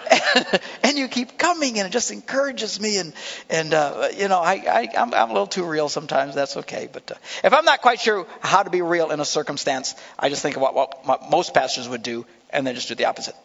and, 0.84 0.98
you 0.98 1.08
keep 1.08 1.38
coming, 1.38 1.80
and 1.80 1.88
it 1.88 1.92
just 1.92 2.12
encourages 2.12 2.80
me. 2.80 2.98
And 2.98 3.14
and 3.50 3.74
uh, 3.74 4.10
you 4.16 4.28
know, 4.28 4.40
I, 4.40 4.54
I 4.54 4.88
I'm, 4.98 5.14
I'm 5.14 5.30
a 5.30 5.34
little 5.34 5.48
too 5.48 5.66
real 5.66 5.90
sometimes. 5.90 6.36
That's 6.36 6.58
okay. 6.58 6.90
But 6.92 7.12
uh, 7.12 7.16
if 7.44 7.54
I'm 7.54 7.66
not 7.66 7.82
quite 7.82 8.00
sure 8.00 8.26
how 8.42 8.64
to 8.64 8.70
be 8.70 8.82
real 8.82 9.12
in 9.12 9.20
a 9.20 9.26
circumstance, 9.26 9.96
I 10.18 10.30
just 10.30 10.42
think 10.42 10.58
about 10.58 10.74
what, 10.74 11.06
what 11.06 11.30
most 11.30 11.54
pastors 11.54 11.88
would 11.88 12.04
do, 12.04 12.26
and 12.50 12.66
then 12.66 12.76
just 12.76 12.88
do 12.88 12.96
the 12.96 13.06
opposite. 13.06 13.36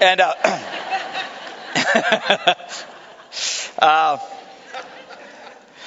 And 0.00 0.20
uh, 0.20 0.34
uh, 3.78 4.18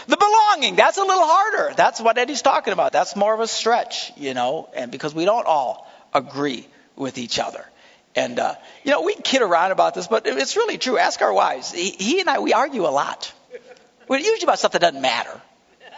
the 0.07 0.17
belonging, 0.17 0.75
that's 0.75 0.97
a 0.97 1.03
little 1.03 1.25
harder. 1.25 1.73
That's 1.75 2.01
what 2.01 2.17
Eddie's 2.17 2.41
talking 2.41 2.73
about. 2.73 2.91
That's 2.91 3.15
more 3.15 3.33
of 3.33 3.39
a 3.39 3.47
stretch, 3.47 4.11
you 4.17 4.33
know, 4.33 4.69
and 4.75 4.91
because 4.91 5.13
we 5.13 5.25
don't 5.25 5.45
all 5.45 5.89
agree 6.13 6.67
with 6.95 7.17
each 7.17 7.39
other. 7.39 7.65
And, 8.15 8.39
uh, 8.39 8.55
you 8.83 8.91
know, 8.91 9.01
we 9.03 9.15
kid 9.15 9.41
around 9.41 9.71
about 9.71 9.93
this, 9.93 10.07
but 10.07 10.27
it's 10.27 10.57
really 10.57 10.77
true. 10.77 10.97
Ask 10.97 11.21
our 11.21 11.33
wives. 11.33 11.71
He, 11.71 11.91
he 11.91 12.19
and 12.19 12.29
I, 12.29 12.39
we 12.39 12.53
argue 12.53 12.85
a 12.85 12.91
lot. 12.91 13.31
We're 14.07 14.17
usually 14.17 14.43
about 14.43 14.59
stuff 14.59 14.73
that 14.73 14.81
doesn't 14.81 15.01
matter, 15.01 15.41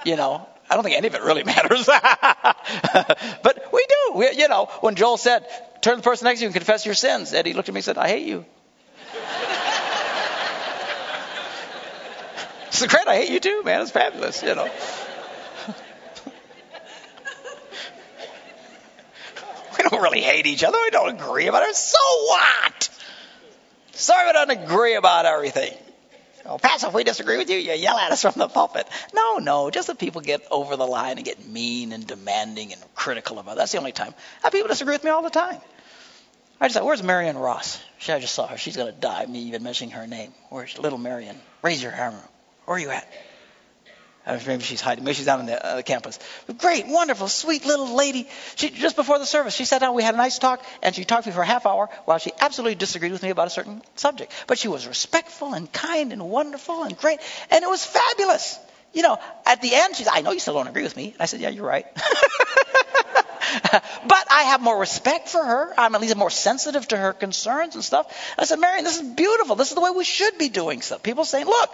you 0.06 0.15
know. 0.15 0.47
I 0.69 0.76
don't 0.76 0.84
think 0.84 0.95
any 0.95 1.08
of 1.08 1.15
it 1.15 1.23
really 1.23 1.43
matters. 1.54 1.86
but 1.88 3.69
we 3.73 3.86
do. 3.89 4.13
We, 4.17 4.32
you 4.34 4.47
know, 4.47 4.69
when 4.82 4.95
Joel 4.95 5.17
said, 5.17 5.45
turn 5.82 5.93
to 5.93 5.97
the 5.97 6.04
person 6.04 6.26
next 6.26 6.39
to 6.39 6.43
you 6.43 6.47
and 6.47 6.56
confess 6.56 6.86
your 6.86 6.95
sins, 6.95 7.34
Eddie 7.34 7.54
looked 7.54 7.69
at 7.69 7.73
me 7.73 7.80
and 7.80 7.86
said, 7.86 7.97
I 7.97 8.08
hate 8.08 8.28
you. 8.28 8.45
It's 12.67 12.88
great. 12.88 13.08
I 13.08 13.17
hate 13.17 13.30
you 13.30 13.39
too, 13.39 13.62
man. 13.63 13.82
It's 13.82 13.91
fabulous, 13.91 14.41
you 14.41 14.56
know. 14.56 14.67
We 19.83 19.89
don't 19.89 20.01
really 20.01 20.21
hate 20.21 20.45
each 20.45 20.63
other. 20.63 20.77
We 20.81 20.89
don't 20.89 21.19
agree 21.19 21.47
about 21.47 21.63
it. 21.63 21.75
So 21.75 21.97
what? 22.27 22.89
Sorry 23.91 24.27
we 24.27 24.33
don't 24.33 24.49
agree 24.51 24.95
about 24.95 25.25
everything. 25.25 25.73
Oh, 26.45 26.57
Pastor, 26.57 26.87
if 26.87 26.93
we 26.93 27.05
disagree 27.05 27.37
with 27.37 27.49
you, 27.49 27.57
you 27.57 27.71
yell 27.73 27.97
at 27.97 28.11
us 28.11 28.21
from 28.21 28.33
the 28.35 28.49
pulpit. 28.49 28.87
No, 29.13 29.37
no, 29.37 29.69
just 29.69 29.87
that 29.87 29.97
people 29.97 30.19
get 30.19 30.41
over 30.51 30.75
the 30.75 30.85
line 30.85 31.17
and 31.17 31.25
get 31.25 31.47
mean 31.47 31.93
and 31.93 32.05
demanding 32.05 32.73
and 32.73 32.81
critical 32.95 33.39
about 33.39 33.53
it. 33.53 33.57
That's 33.59 33.71
the 33.71 33.77
only 33.77 33.93
time. 33.93 34.13
I 34.41 34.47
have 34.47 34.53
people 34.53 34.67
disagree 34.67 34.95
with 34.95 35.05
me 35.05 35.09
all 35.09 35.21
the 35.21 35.29
time. 35.29 35.61
I 36.59 36.67
just 36.67 36.75
thought, 36.75 36.85
where's 36.85 37.01
Marion 37.01 37.37
Ross? 37.37 37.81
I 38.09 38.19
just 38.19 38.33
saw 38.33 38.47
her. 38.47 38.57
She's 38.57 38.75
going 38.75 38.93
to 38.93 38.99
die, 38.99 39.25
me 39.25 39.39
even 39.43 39.63
mentioning 39.63 39.95
her 39.95 40.05
name. 40.05 40.33
Where's 40.49 40.77
little 40.77 40.97
Marion? 40.97 41.39
Raise 41.61 41.81
your 41.81 41.93
hand. 41.93 42.15
Where 42.65 42.77
are 42.77 42.79
you 42.79 42.89
at? 42.89 43.07
Maybe 44.25 44.63
she's 44.63 44.79
hiding. 44.79 45.03
Maybe 45.03 45.15
she's 45.15 45.25
down 45.25 45.39
on 45.41 45.45
the, 45.47 45.65
uh, 45.65 45.75
the 45.77 45.83
campus. 45.83 46.17
Great, 46.57 46.88
wonderful, 46.88 47.27
sweet 47.27 47.65
little 47.65 47.93
lady. 47.93 48.29
She 48.55 48.69
just 48.69 48.95
before 48.95 49.19
the 49.19 49.25
service, 49.25 49.53
she 49.53 49.65
sat 49.65 49.81
down. 49.81 49.95
We 49.95 50.03
had 50.03 50.13
a 50.13 50.17
nice 50.17 50.39
talk, 50.39 50.63
and 50.81 50.95
she 50.95 51.03
talked 51.03 51.23
to 51.23 51.29
me 51.29 51.36
for 51.36 51.41
a 51.41 51.45
half 51.45 51.65
hour 51.65 51.89
while 52.05 52.19
she 52.19 52.31
absolutely 52.39 52.75
disagreed 52.75 53.12
with 53.12 53.21
me 53.21 53.31
about 53.31 53.47
a 53.47 53.49
certain 53.49 53.81
subject. 53.95 54.31
But 54.47 54.57
she 54.57 54.69
was 54.69 54.88
respectful 54.88 55.53
and 55.53 55.71
kind 55.71 56.13
and 56.13 56.29
wonderful 56.29 56.83
and 56.83 56.97
great, 56.97 57.19
and 57.51 57.63
it 57.63 57.69
was 57.69 57.86
fabulous. 57.86 58.57
You 58.93 59.01
know, 59.01 59.17
at 59.45 59.62
the 59.62 59.73
end, 59.73 59.95
she 59.97 60.03
said, 60.03 60.13
"I 60.13 60.21
know 60.21 60.31
you 60.31 60.39
still 60.39 60.53
don't 60.53 60.67
agree 60.67 60.83
with 60.83 60.95
me." 60.95 61.15
I 61.19 61.25
said, 61.25 61.41
"Yeah, 61.41 61.49
you're 61.49 61.65
right." 61.65 61.86
but 64.07 64.27
I 64.31 64.43
have 64.43 64.62
more 64.62 64.79
respect 64.79 65.29
for 65.29 65.43
her. 65.43 65.73
I'm 65.77 65.95
at 65.95 66.01
least 66.01 66.15
more 66.15 66.29
sensitive 66.29 66.88
to 66.89 66.97
her 66.97 67.13
concerns 67.13 67.75
and 67.75 67.83
stuff. 67.83 68.07
I 68.38 68.45
said, 68.45 68.59
Marion, 68.59 68.83
this 68.83 68.99
is 68.99 69.07
beautiful. 69.07 69.55
This 69.55 69.69
is 69.69 69.75
the 69.75 69.81
way 69.81 69.91
we 69.91 70.03
should 70.03 70.38
be 70.38 70.49
doing 70.49 70.81
stuff. 70.81 71.03
People 71.03 71.25
saying, 71.25 71.45
look, 71.45 71.69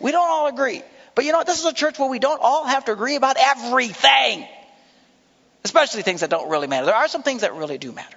we 0.00 0.12
don't 0.12 0.28
all 0.28 0.46
agree. 0.46 0.82
But 1.18 1.24
you 1.24 1.32
know 1.32 1.38
what? 1.38 1.48
This 1.48 1.58
is 1.58 1.64
a 1.64 1.72
church 1.72 1.98
where 1.98 2.08
we 2.08 2.20
don't 2.20 2.40
all 2.40 2.64
have 2.64 2.84
to 2.84 2.92
agree 2.92 3.16
about 3.16 3.38
everything, 3.40 4.46
especially 5.64 6.02
things 6.02 6.20
that 6.20 6.30
don't 6.30 6.48
really 6.48 6.68
matter. 6.68 6.86
There 6.86 6.94
are 6.94 7.08
some 7.08 7.24
things 7.24 7.40
that 7.40 7.56
really 7.56 7.76
do 7.76 7.90
matter. 7.90 8.16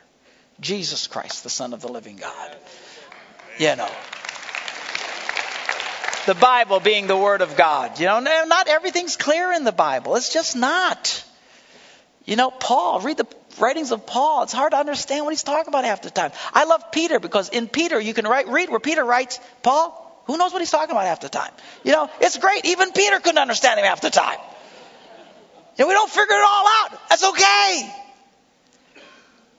Jesus 0.60 1.08
Christ, 1.08 1.42
the 1.42 1.50
Son 1.50 1.74
of 1.74 1.82
the 1.82 1.88
living 1.88 2.18
God. 2.18 2.56
You 3.58 3.76
know. 3.76 3.90
The 6.28 6.36
Bible 6.36 6.80
being 6.80 7.08
the 7.08 7.18
Word 7.18 7.42
of 7.42 7.58
God. 7.58 8.00
You 8.00 8.06
know, 8.06 8.20
not 8.20 8.68
everything's 8.68 9.18
clear 9.18 9.52
in 9.52 9.64
the 9.64 9.72
Bible. 9.72 10.16
It's 10.16 10.32
just 10.32 10.56
not. 10.56 11.26
You 12.26 12.36
know, 12.36 12.52
Paul, 12.52 13.00
read 13.00 13.18
the 13.18 13.26
writings 13.60 13.92
of 13.92 14.06
Paul. 14.06 14.44
It's 14.44 14.54
hard 14.54 14.74
to 14.74 14.78
understand 14.78 15.26
what 15.26 15.32
he's 15.32 15.42
talking 15.42 15.70
about 15.70 15.86
half 15.86 16.04
the 16.04 16.12
time. 16.12 16.34
I 16.54 16.66
love 16.66 16.92
Peter 16.92 17.20
because 17.20 17.50
in 17.50 17.68
Peter 17.68 18.00
you 18.00 18.14
can 18.14 18.28
write, 18.28 18.48
read 18.48 18.70
where 18.70 18.80
Peter 18.80 19.04
writes, 19.04 19.40
Paul, 19.64 19.98
who 20.26 20.38
knows 20.38 20.54
what 20.54 20.60
he's 20.60 20.72
talking 20.72 20.92
about 20.92 21.06
half 21.06 21.22
the 21.22 21.30
time? 21.30 21.52
You 21.84 21.92
know, 21.92 22.10
it's 22.20 22.38
great. 22.38 22.66
Even 22.66 22.92
Peter 22.92 23.20
couldn't 23.20 23.38
understand 23.38 23.80
him 23.80 23.86
half 23.86 24.02
the 24.02 24.10
time. 24.10 24.40
Know, 25.82 25.88
we 25.88 25.94
don't 25.94 26.10
figure 26.10 26.36
it 26.36 26.46
all 26.46 26.68
out. 26.68 27.10
That's 27.10 27.24
okay. 27.24 27.96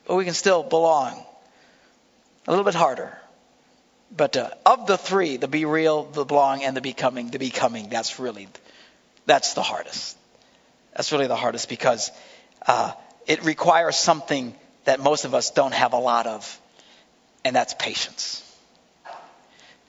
But 0.06 0.16
we 0.16 0.24
can 0.24 0.34
still 0.34 0.62
belong. 0.62 1.24
A 2.46 2.50
little 2.50 2.64
bit 2.64 2.74
harder. 2.74 3.16
But 4.14 4.36
uh, 4.36 4.50
of 4.66 4.86
the 4.86 4.98
three, 4.98 5.36
the 5.36 5.48
be 5.48 5.64
real, 5.64 6.04
the 6.04 6.24
belong, 6.24 6.62
and 6.62 6.76
the 6.76 6.80
becoming, 6.80 7.30
the 7.30 7.38
becoming, 7.38 7.88
that's 7.88 8.18
really, 8.18 8.46
that's 9.26 9.54
the 9.54 9.62
hardest. 9.62 10.16
That's 10.94 11.10
really 11.12 11.28
the 11.28 11.36
hardest 11.36 11.68
because 11.68 12.10
uh, 12.66 12.92
it 13.26 13.44
requires 13.44 13.96
something 13.96 14.54
that 14.84 15.00
most 15.00 15.24
of 15.24 15.34
us 15.34 15.50
don't 15.50 15.72
have 15.72 15.92
a 15.92 15.98
lot 15.98 16.26
of, 16.26 16.60
and 17.44 17.56
that's 17.56 17.74
patience. 17.74 18.42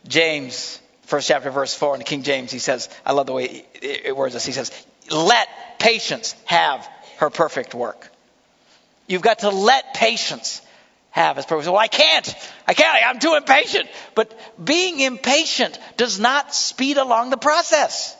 James, 0.07 0.79
first 1.03 1.27
chapter, 1.27 1.49
verse 1.51 1.73
4, 1.73 1.95
in 1.95 1.99
the 1.99 2.05
King 2.05 2.23
James, 2.23 2.51
he 2.51 2.59
says, 2.59 2.89
I 3.05 3.13
love 3.13 3.27
the 3.27 3.33
way 3.33 3.65
it 3.81 4.15
words 4.15 4.33
this. 4.33 4.45
He 4.45 4.51
says, 4.51 4.71
Let 5.09 5.47
patience 5.79 6.35
have 6.45 6.87
her 7.17 7.29
perfect 7.29 7.73
work. 7.73 8.09
You've 9.07 9.21
got 9.21 9.39
to 9.39 9.49
let 9.49 9.93
patience 9.93 10.61
have 11.11 11.37
its 11.37 11.45
purpose. 11.45 11.67
Well, 11.67 11.77
I 11.77 11.87
can't. 11.87 12.35
I 12.67 12.73
can't. 12.73 13.05
I'm 13.05 13.19
too 13.19 13.35
impatient. 13.35 13.87
But 14.15 14.33
being 14.63 14.99
impatient 14.99 15.77
does 15.95 16.19
not 16.19 16.55
speed 16.55 16.97
along 16.97 17.29
the 17.29 17.37
process. 17.37 18.17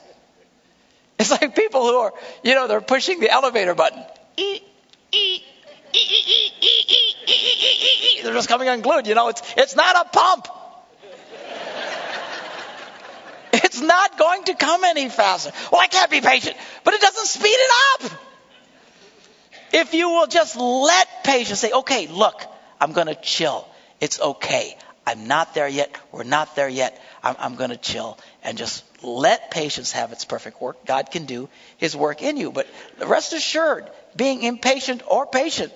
It's 1.18 1.32
like 1.32 1.56
people 1.56 1.82
who 1.82 1.96
are, 1.96 2.14
you 2.44 2.54
know, 2.56 2.68
they're 2.68 2.82
pushing 2.82 3.20
the 3.20 3.32
elevator 3.32 3.74
button. 3.74 4.04
They're 8.24 8.34
just 8.34 8.50
coming 8.50 8.68
unglued. 8.68 9.08
You 9.08 9.16
know, 9.16 9.30
it's, 9.30 9.42
it's 9.58 9.76
not 9.76 10.06
a 10.06 10.10
pump. 10.10 10.48
It's 13.74 13.82
not 13.82 14.20
going 14.20 14.44
to 14.44 14.54
come 14.54 14.84
any 14.84 15.10
faster. 15.10 15.52
Well, 15.72 15.82
I 15.82 15.88
can't 15.88 16.12
be 16.12 16.22
patient, 16.22 16.56
but 16.84 16.94
it 16.94 17.02
doesn't 17.02 17.26
speed 17.26 17.56
it 17.58 17.72
up. 18.04 18.12
If 19.74 19.96
you 19.96 20.10
will 20.10 20.28
just 20.28 20.56
let 20.56 21.24
patience 21.24 21.60
say, 21.60 21.72
okay, 21.72 22.06
look, 22.06 22.40
I'm 22.80 22.92
going 22.92 23.08
to 23.08 23.16
chill. 23.16 23.68
It's 24.00 24.22
okay. 24.22 24.78
I'm 25.08 25.28
not 25.28 25.56
there 25.56 25.68
yet. 25.68 25.98
We're 26.12 26.24
not 26.24 26.56
there 26.56 26.70
yet. 26.70 27.02
I'm, 27.24 27.36
I'm 27.40 27.56
going 27.56 27.72
to 27.72 27.78
chill 27.78 28.20
and 28.44 28.60
just 28.60 28.84
let 29.04 29.50
patience 29.50 29.92
have 29.94 30.12
its 30.12 30.24
perfect 30.24 30.62
work. 30.62 30.86
God 30.86 31.10
can 31.10 31.26
do 31.26 31.50
his 31.78 31.96
work 31.96 32.22
in 32.22 32.38
you. 32.38 32.52
But 32.52 32.68
rest 33.04 33.34
assured, 33.34 33.90
being 34.16 34.44
impatient 34.44 35.02
or 35.08 35.26
patient, 35.26 35.74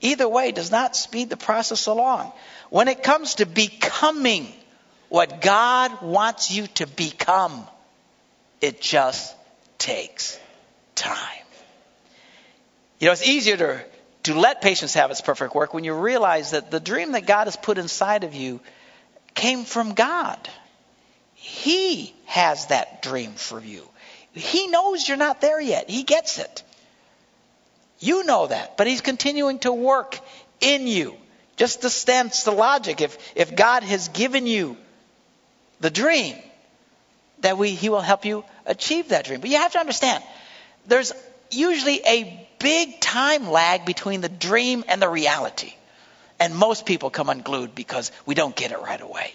either 0.00 0.28
way, 0.28 0.52
does 0.52 0.70
not 0.70 0.94
speed 0.94 1.30
the 1.30 1.36
process 1.36 1.86
along. 1.86 2.32
When 2.68 2.86
it 2.86 3.02
comes 3.02 3.34
to 3.36 3.44
becoming 3.44 4.52
what 5.10 5.42
God 5.42 6.00
wants 6.00 6.50
you 6.50 6.68
to 6.76 6.86
become. 6.86 7.66
It 8.62 8.80
just 8.80 9.36
takes 9.76 10.38
time. 10.94 11.16
You 13.00 13.06
know, 13.06 13.12
it's 13.12 13.26
easier 13.26 13.56
to, 13.56 13.84
to 14.24 14.34
let 14.34 14.62
patience 14.62 14.94
have 14.94 15.10
its 15.10 15.20
perfect 15.20 15.54
work 15.54 15.74
when 15.74 15.84
you 15.84 15.94
realize 15.94 16.52
that 16.52 16.70
the 16.70 16.80
dream 16.80 17.12
that 17.12 17.26
God 17.26 17.46
has 17.46 17.56
put 17.56 17.76
inside 17.76 18.24
of 18.24 18.34
you 18.34 18.60
came 19.34 19.64
from 19.64 19.94
God. 19.94 20.38
He 21.34 22.14
has 22.26 22.66
that 22.66 23.02
dream 23.02 23.32
for 23.32 23.60
you. 23.60 23.82
He 24.32 24.68
knows 24.68 25.08
you're 25.08 25.16
not 25.16 25.40
there 25.40 25.60
yet. 25.60 25.90
He 25.90 26.04
gets 26.04 26.38
it. 26.38 26.62
You 27.98 28.24
know 28.24 28.46
that, 28.46 28.76
but 28.76 28.86
He's 28.86 29.00
continuing 29.00 29.58
to 29.60 29.72
work 29.72 30.20
in 30.60 30.86
you. 30.86 31.16
Just 31.56 31.82
the 31.82 31.90
stance, 31.90 32.44
the 32.44 32.52
logic. 32.52 33.00
If, 33.00 33.18
if 33.34 33.56
God 33.56 33.82
has 33.82 34.08
given 34.08 34.46
you 34.46 34.76
the 35.80 35.90
dream, 35.90 36.36
that 37.40 37.58
we, 37.58 37.70
He 37.70 37.88
will 37.88 38.00
help 38.00 38.24
you 38.24 38.44
achieve 38.66 39.08
that 39.08 39.24
dream. 39.24 39.40
But 39.40 39.50
you 39.50 39.56
have 39.56 39.72
to 39.72 39.78
understand, 39.78 40.22
there's 40.86 41.12
usually 41.50 42.00
a 42.06 42.48
big 42.58 43.00
time 43.00 43.50
lag 43.50 43.84
between 43.86 44.20
the 44.20 44.28
dream 44.28 44.84
and 44.88 45.00
the 45.00 45.08
reality. 45.08 45.72
And 46.38 46.54
most 46.54 46.86
people 46.86 47.10
come 47.10 47.28
unglued 47.28 47.74
because 47.74 48.12
we 48.24 48.34
don't 48.34 48.56
get 48.56 48.72
it 48.72 48.80
right 48.80 49.00
away. 49.00 49.32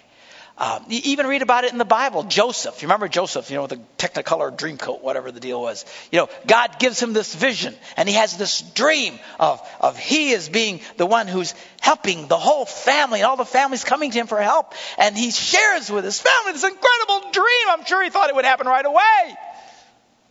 Um, 0.58 0.86
you 0.88 1.00
even 1.04 1.26
read 1.26 1.42
about 1.42 1.64
it 1.64 1.72
in 1.72 1.78
the 1.78 1.84
Bible. 1.84 2.22
Joseph, 2.22 2.80
you 2.80 2.88
remember 2.88 3.08
Joseph, 3.08 3.50
you 3.50 3.56
know, 3.56 3.62
with 3.62 3.72
the 3.72 3.80
Technicolor 3.98 4.56
dream 4.56 4.78
coat, 4.78 5.02
whatever 5.02 5.30
the 5.30 5.40
deal 5.40 5.60
was. 5.60 5.84
You 6.10 6.20
know, 6.20 6.28
God 6.46 6.78
gives 6.78 7.02
him 7.02 7.12
this 7.12 7.34
vision, 7.34 7.74
and 7.98 8.08
he 8.08 8.14
has 8.14 8.38
this 8.38 8.62
dream 8.62 9.18
of, 9.38 9.60
of 9.80 9.98
he 9.98 10.30
is 10.30 10.48
being 10.48 10.80
the 10.96 11.04
one 11.04 11.28
who's 11.28 11.54
helping 11.82 12.26
the 12.28 12.38
whole 12.38 12.64
family, 12.64 13.20
and 13.20 13.26
all 13.26 13.36
the 13.36 13.44
families 13.44 13.84
coming 13.84 14.10
to 14.12 14.18
him 14.18 14.26
for 14.26 14.40
help. 14.40 14.72
And 14.96 15.14
he 15.14 15.30
shares 15.30 15.90
with 15.90 16.04
his 16.06 16.18
family 16.20 16.52
this 16.52 16.64
incredible 16.64 17.30
dream. 17.32 17.68
I'm 17.68 17.84
sure 17.84 18.02
he 18.02 18.08
thought 18.08 18.30
it 18.30 18.34
would 18.34 18.46
happen 18.46 18.66
right 18.66 18.86
away. 18.86 19.36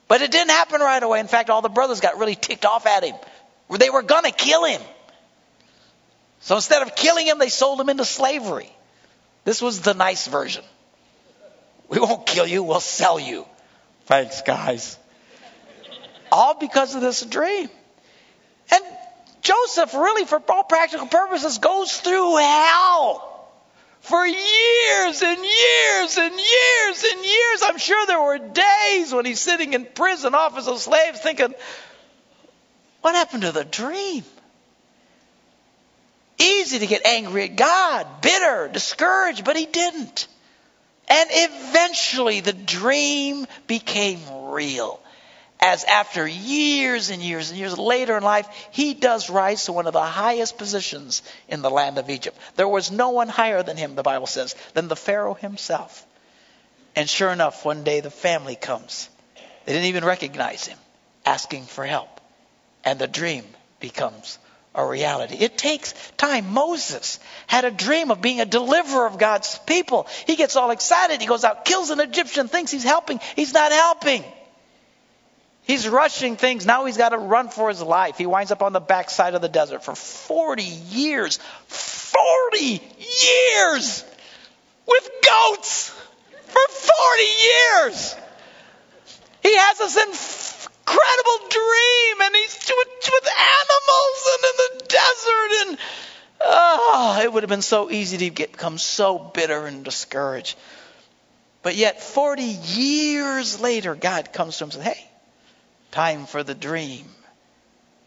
But 0.08 0.24
it 0.24 0.32
didn't 0.32 0.52
happen 0.52 0.82
right 0.82 1.02
away. 1.02 1.20
In 1.20 1.28
fact, 1.28 1.52
all 1.52 1.62
the 1.62 1.70
brothers 1.70 2.00
got 2.00 2.18
really 2.18 2.36
ticked 2.36 2.66
off 2.66 2.88
at 2.88 3.04
him. 3.04 3.16
They 3.78 3.92
were 3.92 4.04
going 4.04 4.24
to 4.24 4.32
kill 4.32 4.66
him. 4.66 4.82
So 6.40 6.56
instead 6.56 6.82
of 6.82 6.96
killing 6.96 7.28
him, 7.28 7.38
they 7.38 7.50
sold 7.50 7.80
him 7.80 7.90
into 7.90 8.06
slavery. 8.06 8.72
This 9.46 9.62
was 9.62 9.82
the 9.82 9.94
nice 9.94 10.28
version. 10.28 10.64
We 11.88 12.00
won't 12.00 12.26
kill 12.26 12.48
you, 12.48 12.64
we'll 12.64 12.80
sell 12.80 13.20
you. 13.20 13.46
Thanks, 14.08 14.42
guys. 14.42 14.98
All 16.32 16.56
because 16.56 16.96
of 16.96 17.02
this 17.02 17.24
dream. 17.24 17.70
And 18.72 18.84
Joseph, 19.42 19.94
really, 19.94 20.26
for 20.26 20.42
all 20.50 20.64
practical 20.64 21.06
purposes, 21.06 21.60
goes 21.60 21.96
through 21.96 22.38
hell 22.38 23.32
for 24.02 24.26
years 24.26 25.22
and 25.22 25.40
years 25.40 26.18
and 26.18 26.34
years 26.34 27.04
and 27.12 27.26
years. 27.26 27.62
I'm 27.64 27.78
sure 27.78 28.06
there 28.08 28.22
were 28.22 28.40
days 28.40 29.14
when 29.14 29.26
he's 29.26 29.40
sitting 29.40 29.74
in 29.74 29.86
prison, 29.86 30.34
office 30.34 30.68
of 30.68 30.80
slaves, 30.80 31.20
thinking, 31.20 31.54
what 33.02 33.14
happened 33.14 33.44
to 33.44 33.52
the 33.52 33.64
dream? 33.64 34.24
Easy 36.38 36.80
to 36.80 36.88
get 36.88 37.06
angry 37.06 37.46
at 37.46 37.56
God, 37.56 38.22
bitter, 38.22 38.70
discouraged, 38.72 39.46
but 39.46 39.56
he 39.56 39.66
didn't. 39.66 40.28
And 41.08 41.30
eventually 41.32 42.42
the 42.42 42.54
dream 42.54 43.46
became 43.68 44.20
real. 44.50 45.00
As 45.62 45.84
after 45.86 46.28
years 46.28 47.10
and 47.10 47.22
years 47.22 47.50
and 47.50 47.60
years 47.60 47.78
later 47.78 48.18
in 48.18 48.24
life, 48.24 48.48
he 48.72 48.94
does 48.94 49.30
rise 49.30 49.66
to 49.66 49.72
one 49.72 49.88
of 49.88 49.94
the 49.94 50.02
highest 50.02 50.58
positions 50.58 51.22
in 51.48 51.62
the 51.62 51.70
land 51.70 51.98
of 51.98 52.10
Egypt. 52.10 52.38
There 52.56 52.68
was 52.68 52.92
no 52.92 53.10
one 53.12 53.30
higher 53.30 53.64
than 53.64 53.78
him, 53.78 53.96
the 53.96 54.04
Bible 54.04 54.28
says, 54.28 54.56
than 54.74 54.90
the 54.90 54.96
Pharaoh 54.96 55.34
himself. 55.34 56.06
And 56.96 57.10
sure 57.10 57.32
enough, 57.32 57.66
one 57.66 57.84
day 57.84 58.02
the 58.02 58.12
family 58.12 58.56
comes. 58.56 59.10
They 59.66 59.74
didn't 59.74 59.88
even 59.88 60.06
recognize 60.06 60.66
him, 60.66 60.78
asking 61.26 61.66
for 61.66 61.86
help. 61.86 62.22
And 62.84 63.00
the 63.00 63.08
dream 63.08 63.46
becomes 63.80 64.38
a 64.76 64.86
reality. 64.86 65.36
It 65.36 65.58
takes 65.58 65.94
time. 66.18 66.54
Moses 66.54 67.20
had 67.48 67.66
a 67.66 67.72
dream 67.72 68.12
of 68.12 68.22
being 68.22 68.42
a 68.42 68.46
deliverer 68.46 69.06
of 69.08 69.18
God's 69.18 69.58
people. 69.66 70.08
He 70.28 70.36
gets 70.36 70.56
all 70.56 70.72
excited. 70.72 71.22
He 71.22 71.28
goes 71.28 71.44
out, 71.44 71.66
kills 71.66 71.90
an 71.90 72.00
Egyptian, 72.00 72.48
thinks 72.48 72.72
he's 72.72 72.84
helping. 72.84 73.20
He's 73.36 73.54
not 73.54 73.72
helping. 73.72 74.24
He's 75.64 75.88
rushing 75.88 76.36
things. 76.36 76.66
Now 76.66 76.86
he's 76.86 76.98
got 76.98 77.10
to 77.10 77.18
run 77.18 77.50
for 77.50 77.70
his 77.70 77.82
life. 77.82 78.18
He 78.18 78.28
winds 78.28 78.52
up 78.52 78.62
on 78.62 78.74
the 78.74 78.80
backside 78.80 79.34
of 79.34 79.42
the 79.42 79.50
desert 79.50 79.84
for 79.84 79.96
40 79.96 80.62
years. 80.64 81.40
40 81.68 82.58
years 82.58 84.06
with 84.88 85.10
goats 85.24 85.90
for 86.46 86.68
40 86.70 87.24
years. 87.24 88.16
He 89.42 89.56
has 89.56 89.78
this 89.78 90.55
incredible 90.88 91.50
dream, 91.50 92.22
and 92.22 92.36
he's 92.36 92.72
with, 92.76 93.12
with 93.12 93.28
animals 93.28 94.28
and 94.34 94.44
in 94.44 94.56
the 94.58 94.86
desert, 94.88 95.68
and 95.68 95.78
oh, 96.42 97.20
it 97.24 97.34
would 97.34 97.44
have 97.44 97.50
been 97.50 97.62
so 97.62 97.90
easy 97.90 98.18
to 98.18 98.30
get, 98.30 98.52
become 98.52 98.78
so 98.78 99.18
bitter 99.18 99.66
and 99.66 99.84
discouraged. 99.84 100.58
But 101.64 101.76
yet, 101.76 102.04
40 102.04 102.44
years 102.44 103.60
later, 103.60 103.96
God 103.96 104.32
comes 104.32 104.58
to 104.58 104.66
him 104.66 104.68
and 104.68 104.74
says, 104.74 104.84
Hey, 104.84 105.10
time 105.92 106.28
for 106.28 106.44
the 106.44 106.54
dream 106.54 107.06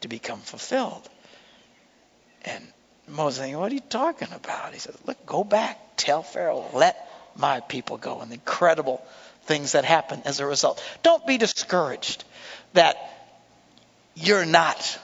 to 0.03 0.09
become 0.09 0.39
fulfilled. 0.39 1.09
And 2.45 2.65
Moses 3.09 3.53
What 3.55 3.73
are 3.73 3.75
you 3.75 3.81
talking 3.81 4.29
about? 4.33 4.75
He 4.75 4.79
says, 4.79 4.97
Look, 5.07 5.27
go 5.27 5.43
back, 5.43 5.97
tell 5.97 6.23
Pharaoh, 6.23 6.67
let 6.73 7.09
my 7.37 7.61
people 7.61 7.97
go. 7.97 8.21
And 8.21 8.31
the 8.31 8.35
incredible 8.35 9.05
things 9.49 9.73
that 9.73 9.85
happen 9.85 10.23
as 10.27 10.41
a 10.41 10.47
result. 10.47 10.83
Don't 11.03 11.27
be 11.27 11.39
discouraged 11.39 12.25
that 12.75 12.97
you're 14.15 14.47
not 14.47 14.99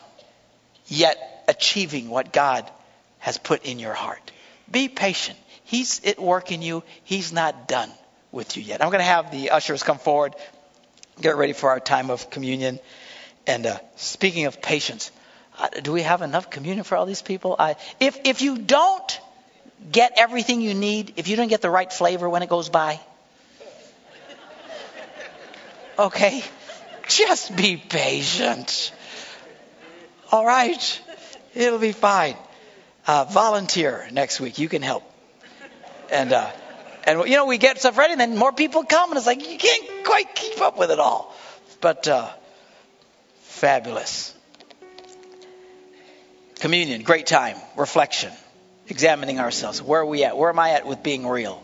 yet 0.87 1.44
achieving 1.48 2.09
what 2.11 2.33
God 2.33 2.70
has 3.18 3.38
put 3.38 3.64
in 3.64 3.78
your 3.78 3.94
heart. 3.94 4.30
Be 4.70 4.88
patient. 4.88 5.38
He's 5.64 6.04
at 6.04 6.20
work 6.20 6.52
in 6.52 6.62
you. 6.62 6.83
He's 7.04 7.33
not 7.33 7.66
done 7.66 7.90
with 8.30 8.57
you 8.57 8.62
yet. 8.62 8.83
I'm 8.83 8.90
going 8.90 9.00
to 9.00 9.04
have 9.04 9.30
the 9.30 9.50
ushers 9.50 9.83
come 9.83 9.98
forward, 9.98 10.35
get 11.20 11.37
ready 11.37 11.54
for 11.54 11.70
our 11.70 11.80
time 11.80 12.11
of 12.11 12.28
communion. 12.30 12.78
And 13.46 13.66
uh, 13.66 13.78
speaking 13.96 14.44
of 14.44 14.61
patience, 14.61 15.11
uh, 15.59 15.68
do 15.83 15.92
we 15.92 16.02
have 16.02 16.20
enough 16.22 16.50
communion 16.50 16.85
for 16.85 16.96
all 16.96 17.07
these 17.07 17.22
people? 17.22 17.57
I, 17.59 17.76
if 18.00 18.18
if 18.24 18.42
you 18.42 18.59
don't 18.59 19.20
get 19.90 20.12
everything 20.16 20.61
you 20.61 20.74
need, 20.74 21.14
if 21.16 21.28
you 21.28 21.37
don't 21.37 21.48
get 21.48 21.62
the 21.62 21.70
right 21.70 21.92
flavor 21.92 22.28
when 22.28 22.42
it 22.42 22.48
goes 22.48 22.68
by, 22.68 23.00
okay, 25.98 26.42
just 27.09 27.54
be 27.57 27.76
patient. 27.76 28.92
All 30.30 30.44
right? 30.44 31.02
It'll 31.54 31.78
be 31.78 31.92
fine. 31.92 32.37
Uh, 33.07 33.24
volunteer 33.24 34.09
next 34.12 34.40
week. 34.40 34.59
You 34.59 34.68
can 34.68 34.83
help. 34.83 35.02
And, 36.11 36.33
uh, 36.33 36.50
and 37.04 37.20
you 37.28 37.37
know, 37.37 37.46
we 37.46 37.59
get 37.59 37.78
stuff 37.78 37.98
ready, 37.98 38.12
and 38.12 38.20
then 38.20 38.37
more 38.37 38.52
people 38.52 38.85
come, 38.85 39.11
and 39.11 39.18
it's 39.18 39.26
like 39.26 39.48
you 39.48 39.59
can't 39.59 40.04
quite 40.04 40.35
keep 40.35 40.61
up 40.61 40.78
with 40.78 40.90
it 40.90 40.98
all. 40.98 41.35
But 41.80 42.09
uh, 42.09 42.30
fabulous. 43.42 44.35
Communion, 46.61 47.02
great 47.02 47.26
time. 47.26 47.57
Reflection, 47.76 48.33
examining 48.88 49.38
ourselves. 49.38 49.83
Where 49.83 50.00
are 50.00 50.07
we 50.07 50.24
at? 50.24 50.37
Where 50.37 50.48
am 50.48 50.59
I 50.59 50.70
at 50.70 50.87
with 50.87 51.02
being 51.02 51.26
real? 51.26 51.63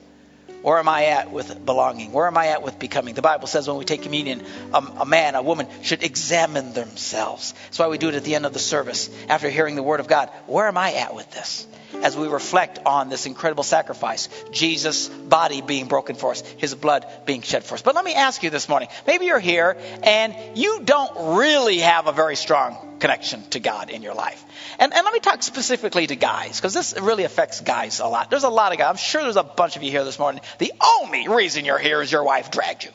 Where 0.62 0.78
am 0.78 0.88
I 0.88 1.06
at 1.06 1.30
with 1.30 1.64
belonging? 1.64 2.12
Where 2.12 2.26
am 2.26 2.36
I 2.36 2.48
at 2.48 2.62
with 2.62 2.78
becoming? 2.78 3.14
The 3.14 3.22
Bible 3.22 3.46
says 3.46 3.66
when 3.66 3.78
we 3.78 3.84
take 3.84 4.02
communion, 4.02 4.44
a 4.74 5.06
man, 5.06 5.34
a 5.34 5.42
woman 5.42 5.66
should 5.82 6.02
examine 6.02 6.74
themselves. 6.74 7.54
That's 7.64 7.78
why 7.78 7.88
we 7.88 7.96
do 7.96 8.08
it 8.08 8.14
at 8.14 8.24
the 8.24 8.34
end 8.34 8.44
of 8.44 8.52
the 8.52 8.58
service 8.58 9.10
after 9.28 9.48
hearing 9.48 9.74
the 9.74 9.82
Word 9.82 10.00
of 10.00 10.06
God. 10.06 10.28
Where 10.46 10.68
am 10.68 10.76
I 10.76 10.94
at 10.94 11.14
with 11.14 11.30
this? 11.30 11.66
As 12.02 12.16
we 12.16 12.28
reflect 12.28 12.78
on 12.86 13.08
this 13.08 13.26
incredible 13.26 13.64
sacrifice, 13.64 14.28
Jesus' 14.52 15.08
body 15.08 15.60
being 15.60 15.86
broken 15.86 16.14
for 16.14 16.30
us, 16.30 16.42
His 16.42 16.74
blood 16.74 17.06
being 17.24 17.42
shed 17.42 17.64
for 17.64 17.74
us. 17.74 17.82
But 17.82 17.94
let 17.94 18.04
me 18.04 18.14
ask 18.14 18.42
you 18.42 18.50
this 18.50 18.68
morning 18.68 18.88
maybe 19.06 19.26
you're 19.26 19.40
here 19.40 19.76
and 20.02 20.34
you 20.56 20.82
don't 20.84 21.38
really 21.38 21.78
have 21.78 22.06
a 22.06 22.12
very 22.12 22.36
strong 22.36 22.89
connection 23.00 23.42
to 23.50 23.60
God 23.60 23.90
in 23.90 24.02
your 24.02 24.14
life. 24.14 24.44
And, 24.78 24.92
and 24.92 25.04
let 25.04 25.12
me 25.12 25.20
talk 25.20 25.42
specifically 25.42 26.06
to 26.06 26.16
guys, 26.16 26.56
because 26.56 26.74
this 26.74 26.94
really 27.00 27.24
affects 27.24 27.60
guys 27.60 28.00
a 28.00 28.06
lot. 28.06 28.30
There's 28.30 28.44
a 28.44 28.48
lot 28.50 28.72
of 28.72 28.78
guys. 28.78 28.90
I'm 28.90 28.96
sure 28.96 29.22
there's 29.22 29.36
a 29.36 29.42
bunch 29.42 29.76
of 29.76 29.82
you 29.82 29.90
here 29.90 30.04
this 30.04 30.18
morning. 30.18 30.42
The 30.58 30.72
only 31.00 31.28
reason 31.28 31.64
you're 31.64 31.78
here 31.78 32.00
is 32.02 32.12
your 32.12 32.22
wife 32.22 32.50
dragged 32.50 32.84
you. 32.84 32.90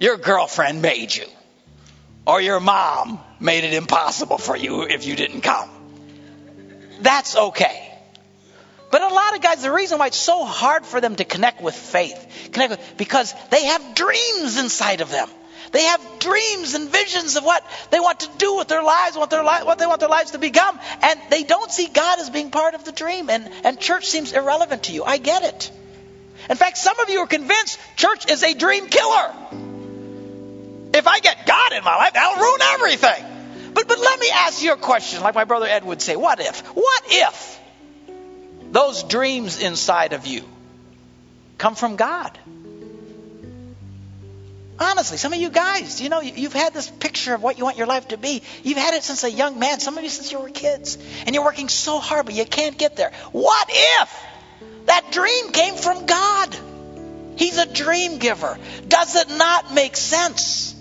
Your 0.00 0.16
girlfriend 0.16 0.80
made 0.80 1.14
you. 1.14 1.26
Or 2.26 2.40
your 2.40 2.60
mom 2.60 3.20
made 3.40 3.64
it 3.64 3.74
impossible 3.74 4.38
for 4.38 4.56
you 4.56 4.82
if 4.82 5.06
you 5.06 5.16
didn't 5.16 5.40
come. 5.40 5.70
That's 7.00 7.36
okay. 7.36 7.84
But 8.90 9.02
a 9.02 9.08
lot 9.08 9.34
of 9.34 9.42
guys, 9.42 9.62
the 9.62 9.72
reason 9.72 9.98
why 9.98 10.06
it's 10.06 10.16
so 10.16 10.44
hard 10.44 10.86
for 10.86 11.00
them 11.00 11.16
to 11.16 11.24
connect 11.24 11.60
with 11.60 11.74
faith, 11.74 12.50
connect 12.52 12.70
with, 12.70 12.94
because 12.96 13.34
they 13.50 13.66
have 13.66 13.94
dreams 13.94 14.58
inside 14.58 15.00
of 15.00 15.10
them. 15.10 15.28
They 15.72 15.84
have 15.84 16.00
dreams 16.18 16.74
and 16.74 16.88
visions 16.88 17.36
of 17.36 17.44
what 17.44 17.64
they 17.90 18.00
want 18.00 18.20
to 18.20 18.28
do 18.38 18.56
with 18.56 18.68
their 18.68 18.82
lives, 18.82 19.16
what, 19.16 19.30
their 19.30 19.42
li- 19.42 19.64
what 19.64 19.78
they 19.78 19.86
want 19.86 20.00
their 20.00 20.08
lives 20.08 20.32
to 20.32 20.38
become, 20.38 20.78
and 21.02 21.20
they 21.30 21.42
don't 21.42 21.70
see 21.70 21.88
God 21.88 22.18
as 22.20 22.30
being 22.30 22.50
part 22.50 22.74
of 22.74 22.84
the 22.84 22.92
dream. 22.92 23.30
And, 23.30 23.50
and 23.64 23.78
church 23.78 24.06
seems 24.06 24.32
irrelevant 24.32 24.84
to 24.84 24.92
you. 24.92 25.04
I 25.04 25.18
get 25.18 25.42
it. 25.42 25.70
In 26.48 26.56
fact, 26.56 26.78
some 26.78 26.98
of 27.00 27.10
you 27.10 27.20
are 27.20 27.26
convinced 27.26 27.78
church 27.96 28.30
is 28.30 28.42
a 28.42 28.54
dream 28.54 28.86
killer. 28.86 29.34
If 30.94 31.06
I 31.06 31.20
get 31.20 31.46
God 31.46 31.72
in 31.72 31.84
my 31.84 31.96
life, 31.96 32.14
that'll 32.14 32.42
ruin 32.42 32.60
everything. 32.62 33.24
But, 33.74 33.86
but 33.86 33.98
let 33.98 34.18
me 34.18 34.28
ask 34.32 34.62
you 34.62 34.72
a 34.72 34.76
question, 34.76 35.20
like 35.20 35.34
my 35.34 35.44
brother 35.44 35.66
Ed 35.66 35.84
would 35.84 36.00
say 36.00 36.16
what 36.16 36.40
if? 36.40 36.60
What 36.68 37.02
if 37.06 37.60
those 38.72 39.02
dreams 39.04 39.60
inside 39.60 40.12
of 40.14 40.26
you 40.26 40.42
come 41.58 41.74
from 41.74 41.96
God? 41.96 42.38
Honestly, 44.80 45.16
some 45.16 45.32
of 45.32 45.40
you 45.40 45.50
guys, 45.50 46.00
you 46.00 46.08
know, 46.08 46.20
you've 46.20 46.52
had 46.52 46.72
this 46.72 46.88
picture 46.88 47.34
of 47.34 47.42
what 47.42 47.58
you 47.58 47.64
want 47.64 47.76
your 47.76 47.88
life 47.88 48.08
to 48.08 48.16
be. 48.16 48.42
You've 48.62 48.78
had 48.78 48.94
it 48.94 49.02
since 49.02 49.24
a 49.24 49.30
young 49.30 49.58
man, 49.58 49.80
some 49.80 49.98
of 49.98 50.04
you 50.04 50.10
since 50.10 50.30
you 50.30 50.38
were 50.38 50.50
kids. 50.50 50.98
And 51.26 51.34
you're 51.34 51.44
working 51.44 51.68
so 51.68 51.98
hard, 51.98 52.26
but 52.26 52.34
you 52.34 52.44
can't 52.44 52.78
get 52.78 52.94
there. 52.94 53.10
What 53.32 53.68
if 53.70 54.26
that 54.86 55.10
dream 55.10 55.50
came 55.50 55.74
from 55.74 56.06
God? 56.06 56.56
He's 57.36 57.58
a 57.58 57.66
dream 57.66 58.18
giver. 58.18 58.56
Does 58.86 59.16
it 59.16 59.28
not 59.30 59.74
make 59.74 59.96
sense 59.96 60.76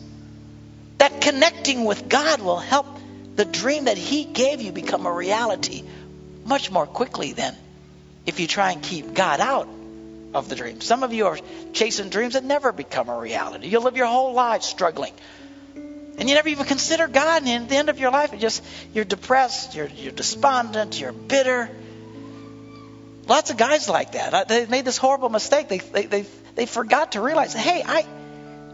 that 0.99 1.21
connecting 1.21 1.85
with 1.85 2.07
God 2.07 2.41
will 2.41 2.59
help 2.59 2.85
the 3.35 3.45
dream 3.45 3.85
that 3.85 3.97
He 3.97 4.25
gave 4.25 4.61
you 4.61 4.71
become 4.71 5.07
a 5.07 5.11
reality 5.11 5.83
much 6.45 6.71
more 6.71 6.85
quickly 6.85 7.33
than 7.33 7.55
if 8.27 8.39
you 8.39 8.45
try 8.45 8.71
and 8.71 8.83
keep 8.83 9.13
God 9.13 9.39
out 9.39 9.67
of 10.37 10.49
the 10.49 10.55
dream. 10.55 10.81
Some 10.81 11.03
of 11.03 11.13
you 11.13 11.27
are 11.27 11.39
chasing 11.73 12.09
dreams 12.09 12.33
that 12.35 12.43
never 12.43 12.71
become 12.71 13.09
a 13.09 13.17
reality. 13.17 13.67
You'll 13.67 13.81
live 13.81 13.97
your 13.97 14.05
whole 14.05 14.33
life 14.33 14.61
struggling. 14.61 15.13
And 15.75 16.29
you 16.29 16.35
never 16.35 16.49
even 16.49 16.65
consider 16.65 17.07
God, 17.07 17.43
and 17.43 17.63
at 17.63 17.69
the 17.69 17.75
end 17.75 17.89
of 17.89 17.99
your 17.99 18.11
life, 18.11 18.33
you 18.33 18.39
just 18.39 18.63
you're 18.93 19.05
depressed, 19.05 19.75
you're 19.75 19.87
you're 19.87 20.11
despondent, 20.11 20.99
you're 20.99 21.11
bitter. 21.11 21.69
Lots 23.27 23.49
of 23.51 23.57
guys 23.57 23.89
like 23.89 24.13
that. 24.13 24.47
They 24.47 24.65
made 24.65 24.85
this 24.85 24.97
horrible 24.97 25.29
mistake. 25.29 25.67
They 25.67 25.79
they 25.79 26.05
they, 26.05 26.25
they 26.55 26.65
forgot 26.65 27.11
to 27.11 27.21
realize, 27.21 27.53
hey, 27.53 27.83
I 27.85 28.05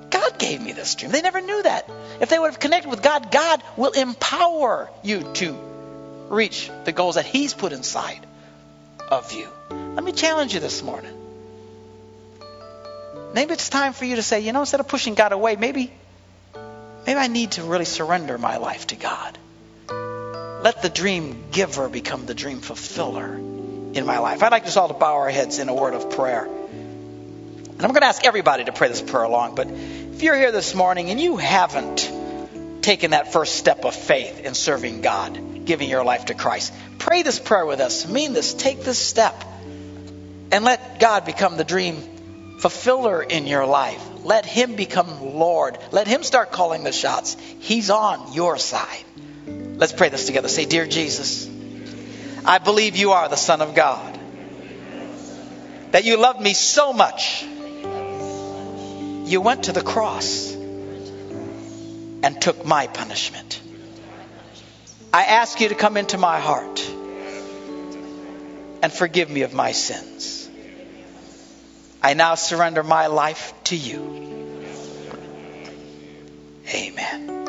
God 0.10 0.38
gave 0.38 0.62
me 0.62 0.74
this 0.74 0.96
dream. 0.96 1.12
They 1.12 1.22
never 1.22 1.42
knew 1.42 1.64
that. 1.64 1.90
If 2.22 2.30
they 2.30 2.40
would 2.40 2.52
have 2.52 2.60
connected 2.60 2.90
with 2.90 3.02
God, 3.02 3.32
God 3.32 3.64
will 3.76 3.92
empower 3.92 4.90
you 5.02 5.24
to 5.34 5.58
reach 6.30 6.70
the 6.86 6.92
goals 6.92 7.16
that 7.16 7.26
He's 7.26 7.54
put 7.54 7.74
inside 7.74 8.26
of 9.10 9.34
you. 9.34 9.48
Let 9.70 10.04
me 10.04 10.12
challenge 10.12 10.54
you 10.54 10.60
this 10.60 10.82
morning. 10.82 11.23
Maybe 13.34 13.54
it's 13.54 13.70
time 13.70 13.94
for 13.94 14.06
you 14.06 14.18
to 14.18 14.24
say, 14.24 14.42
you 14.42 14.54
know, 14.54 14.60
instead 14.60 14.80
of 14.80 14.88
pushing 14.88 15.16
God 15.16 15.32
away, 15.32 15.56
maybe 15.56 15.92
maybe 17.06 17.20
I 17.20 17.28
need 17.28 17.52
to 17.54 17.64
really 17.64 17.86
surrender 17.86 18.38
my 18.38 18.58
life 18.58 18.88
to 18.88 18.96
God. 18.96 19.38
Let 20.64 20.82
the 20.82 20.90
dream 20.90 21.46
giver 21.52 21.90
become 21.90 22.26
the 22.26 22.36
dream 22.36 22.62
fulfiller 22.62 23.36
in 23.36 24.06
my 24.06 24.20
life. 24.20 24.44
I'd 24.44 24.52
like 24.52 24.66
us 24.66 24.78
all 24.78 24.88
to 24.88 24.94
bow 24.94 25.16
our 25.16 25.30
heads 25.30 25.60
in 25.60 25.68
a 25.68 25.74
word 25.74 25.94
of 25.94 26.12
prayer. 26.12 26.46
And 26.46 27.82
I'm 27.82 27.90
going 27.90 28.02
to 28.02 28.08
ask 28.08 28.24
everybody 28.24 28.64
to 28.66 28.72
pray 28.72 28.88
this 28.88 29.02
prayer 29.02 29.24
along, 29.24 29.56
but 29.56 29.68
if 29.68 30.22
you're 30.22 30.38
here 30.38 30.52
this 30.52 30.74
morning 30.74 31.10
and 31.10 31.20
you 31.20 31.38
haven't 31.38 32.10
taken 32.82 33.12
that 33.12 33.34
first 33.34 33.56
step 33.56 33.84
of 33.84 33.96
faith 33.96 34.42
in 34.42 34.54
serving 34.54 35.02
God, 35.02 35.66
giving 35.66 35.90
your 35.90 36.06
life 36.06 36.26
to 36.26 36.34
Christ, 36.34 36.72
pray 37.00 37.24
this 37.24 37.40
prayer 37.40 37.66
with 37.66 37.80
us. 37.80 38.08
Mean 38.08 38.34
this. 38.34 38.54
Take 38.54 38.84
this 38.84 39.00
step 39.00 39.44
and 40.52 40.64
let 40.64 41.00
God 41.00 41.26
become 41.26 41.58
the 41.58 41.64
dream 41.64 42.13
fulfiller 42.60 43.22
in 43.22 43.48
your 43.48 43.66
life. 43.66 44.02
Let 44.24 44.46
Him 44.46 44.76
become 44.76 45.36
Lord. 45.38 45.78
Let 45.92 46.08
Him 46.08 46.24
start 46.24 46.52
calling 46.52 46.84
the 46.84 46.92
shots. 46.92 47.36
He's 47.60 47.90
on 47.90 48.34
your 48.34 48.58
side. 48.58 49.04
Let's 49.48 49.94
pray 49.94 50.10
this 50.10 50.26
together. 50.26 50.48
Say, 50.48 50.66
Dear 50.66 50.86
Jesus, 50.86 51.50
I 52.46 52.60
believe 52.60 52.96
you 52.96 53.12
are 53.12 53.28
the 53.30 53.36
Son 53.36 53.62
of 53.62 53.76
God. 53.76 54.20
That 55.92 56.06
you 56.06 56.18
loved 56.18 56.42
me 56.42 56.54
so 56.54 56.94
much. 56.94 57.44
You 59.26 59.42
went 59.42 59.66
to 59.66 59.72
the 59.72 59.82
cross 59.82 60.54
and 62.24 62.42
took 62.42 62.66
my 62.66 62.88
punishment. 62.88 63.62
I 65.14 65.24
ask 65.24 65.60
you 65.62 65.70
to 65.70 65.76
come 65.76 65.98
into 65.98 66.18
my 66.18 66.40
heart 66.40 66.82
and 68.82 68.92
forgive 68.92 69.30
me 69.30 69.42
of 69.44 69.54
my 69.54 69.72
sins. 69.72 70.43
I 72.04 72.14
now 72.16 72.36
surrender 72.36 72.84
my 72.84 73.08
life 73.08 73.54
to 73.66 73.78
you. 73.78 74.02
Amen. 76.74 77.43